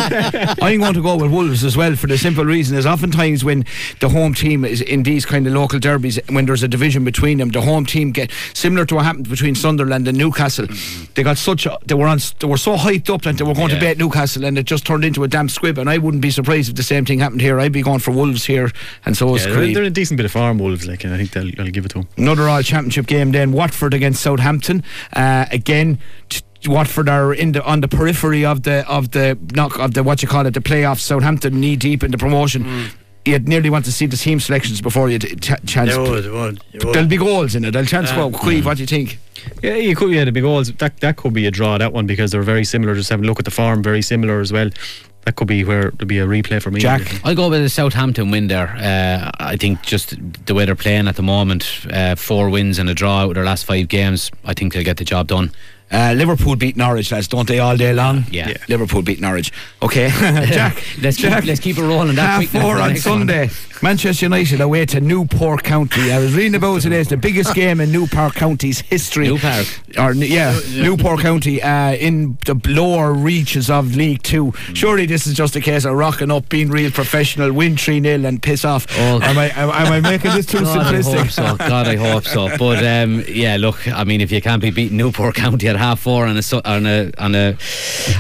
[0.63, 3.65] I'm going to go with Wolves as well for the simple reason is oftentimes when
[4.01, 7.39] the home team is in these kind of local derbies, when there's a division between
[7.39, 10.67] them, the home team get similar to what happened between Sunderland and Newcastle.
[11.15, 13.55] They got such a, they were on they were so hyped up that they were
[13.55, 13.81] going to Yeah.
[13.81, 15.79] bet Newcastle and it just turned into a damn squib.
[15.79, 17.61] And I wouldn't be surprised if the same thing happened here.
[17.61, 18.71] I'd be going for Wolves here,
[19.05, 19.77] and so is Yeah, they're, Creed.
[19.77, 21.89] they're a decent bit of farm Wolves, like, and I think they'll, I'll give it
[21.91, 22.09] to them.
[22.17, 24.83] Another all championship game then Watford against Southampton.
[25.13, 29.79] Uh, again t- Watford are in the on the periphery of the of the knock
[29.79, 31.01] of the what you call it the playoffs.
[31.01, 32.91] Southampton knee deep in the promotion.
[33.25, 35.91] You'd nearly want to see the team selections before you t- ch- chance.
[35.95, 36.95] They would, would, they would.
[36.95, 37.71] There'll be goals in it.
[37.71, 38.31] There'll chance go.
[38.31, 39.19] Queeve, what do you think?
[39.63, 40.11] Yeah, you could.
[40.11, 40.71] Yeah, the big goals.
[40.75, 41.79] That that could be a draw.
[41.79, 42.95] That one because they're very similar.
[42.95, 44.69] Just have a look at the farm, very similar as well.
[45.25, 46.81] That could be where there'll be a replay for me.
[46.81, 47.01] Jack?
[47.25, 48.69] I'll go with a Southampton win there.
[48.77, 52.91] Uh, I think just the way they're playing at the moment, uh, four wins and
[52.91, 55.51] a draw out of their last five games, I think they'll get the job done.
[55.91, 58.25] Uh, Liverpool beat Norwich, lads, don't they, all day long?
[58.31, 58.49] Yeah.
[58.49, 58.57] Yeah.
[58.69, 59.53] Liverpool beat Norwich.
[59.83, 60.09] Okay.
[60.11, 60.83] Jack.
[61.01, 62.17] Let's keep- let's keep it rolling.
[62.17, 63.19] That Half quick four on next one.
[63.21, 63.51] Sunday.
[63.83, 66.11] Manchester United away to Newport County.
[66.11, 67.01] I was reading about it today.
[67.01, 69.27] It's the biggest game in Newport County's history.
[69.29, 69.81] Newport.
[69.99, 74.53] Or, yeah, Newport County uh, in the lower reaches of League Two.
[74.73, 78.25] Surely this is just a case of rocking up, being real professional, win 3 0
[78.25, 78.87] and piss off.
[78.99, 79.21] Oh.
[79.23, 81.57] am, I, am, am I making this too God, I hope so.
[81.57, 82.57] God, I hope so.
[82.57, 85.87] But um, yeah, look, I mean, if you can't be beating Newport County at at
[85.87, 87.57] half four on a su- on a on a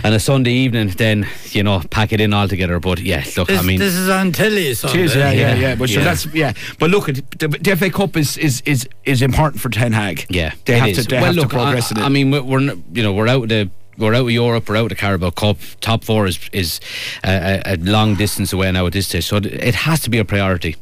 [0.05, 2.81] on a Sunday evening, then you know pack it in all together.
[2.81, 5.03] But yeah, look, This, I mean, this is on telly, It Sunday.
[5.03, 5.75] is, yeah, yeah, Yeah, yeah.
[5.77, 6.09] But sure, yeah.
[6.09, 6.53] that's yeah.
[6.79, 10.27] But look, at the, the FA Cup is, is is is important for Ten Hag.
[10.29, 10.97] Yeah, they it have is.
[10.99, 12.07] to they well, have look, to progress I, in it.
[12.07, 12.61] I mean, we're, we're
[12.93, 13.71] you know we're out of the.
[13.97, 14.69] We're out of Europe.
[14.69, 15.57] We're out of the Carabao Cup.
[15.81, 16.81] Top four is is
[17.23, 20.19] a, a, a long distance away now at this stage, so it has to be
[20.19, 20.75] a priority.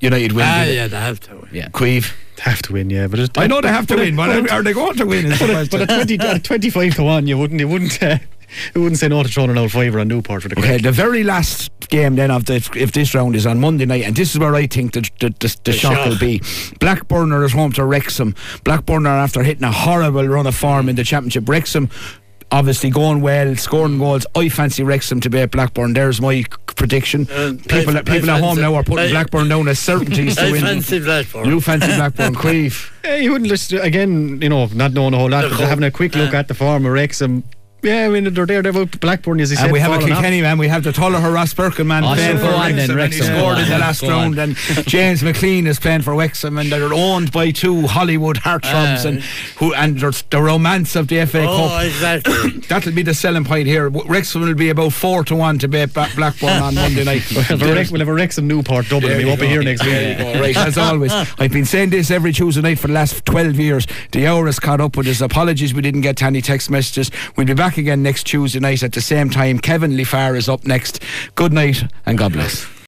[0.00, 0.44] United win.
[0.46, 1.46] Ah, yeah, they have to.
[1.52, 1.68] Yeah.
[1.68, 2.12] Queeve.
[2.40, 3.06] Have to win, yeah.
[3.06, 5.30] But it, I know they have to win, but are they going to win?
[5.30, 8.18] But at, 20, at 25 to 1, you wouldn't, you wouldn't, uh,
[8.74, 10.92] you wouldn't say no to throwing an old fiver on Newport for the Okay, the
[10.92, 14.32] very last game then of the if this round is on Monday night, and this
[14.32, 16.08] is where I think the the, the, the, shock, shock.
[16.08, 16.42] will be.
[16.80, 18.34] Blackburn are at home to Wrexham.
[18.64, 21.48] Blackburn are after hitting a horrible run of form in the championship.
[21.48, 21.90] Wrexham.
[22.52, 24.24] Obviously going well, scoring goals.
[24.36, 25.94] I fancy Wrexham to beat Blackburn.
[25.94, 27.26] There's my prediction.
[27.30, 30.36] Uh, people I- people I at home now are putting I- Blackburn down as certainties
[30.36, 30.60] to I win.
[30.62, 31.48] fancy Blackburn.
[31.48, 32.92] You fancy Blackburn, Queeve.
[33.04, 35.66] Yeah, you wouldn't just, again, you know, not knowing a whole lot, The but whole-
[35.66, 37.42] having a quick look uh, at the form of Wrexham.
[37.86, 39.64] Yeah, I mean, they're there, they're out Blackburn, as he said.
[39.64, 40.18] And we have a falling off.
[40.18, 40.58] Kilkenny man.
[40.58, 43.12] We have the Tullaher Ross Birkin man Oh, playing for go on then, Wrexham, and
[43.14, 44.38] he scored Go in the last round.
[44.38, 44.56] And
[44.86, 49.08] James McClean is playing for Wrexham, and they're owned by two Hollywood heartthrobs, Ah.
[49.08, 49.20] and
[49.58, 51.84] who and there's the romance of the FA Oh, Cup.
[51.84, 52.50] exactly.
[52.68, 53.88] That'll be the selling point here.
[53.90, 57.22] W- Wrexham will be about four to one to beat Blackburn on Monday night.
[57.36, 59.84] We'll have, a Rex, we'll have a Wrexham Newport double, we won't be here next
[59.84, 59.92] week.
[60.18, 61.12] Right, as always.
[61.12, 63.86] I've been saying this every Tuesday night for the last 12 years.
[64.12, 65.20] The hour has caught up with us.
[65.20, 67.10] Apologies we didn't get any text messages.
[67.36, 69.58] We'll be back again next Tuesday night at the same time.
[69.58, 71.02] Kevin Lefar is up next.
[71.34, 72.75] Good night and God bless.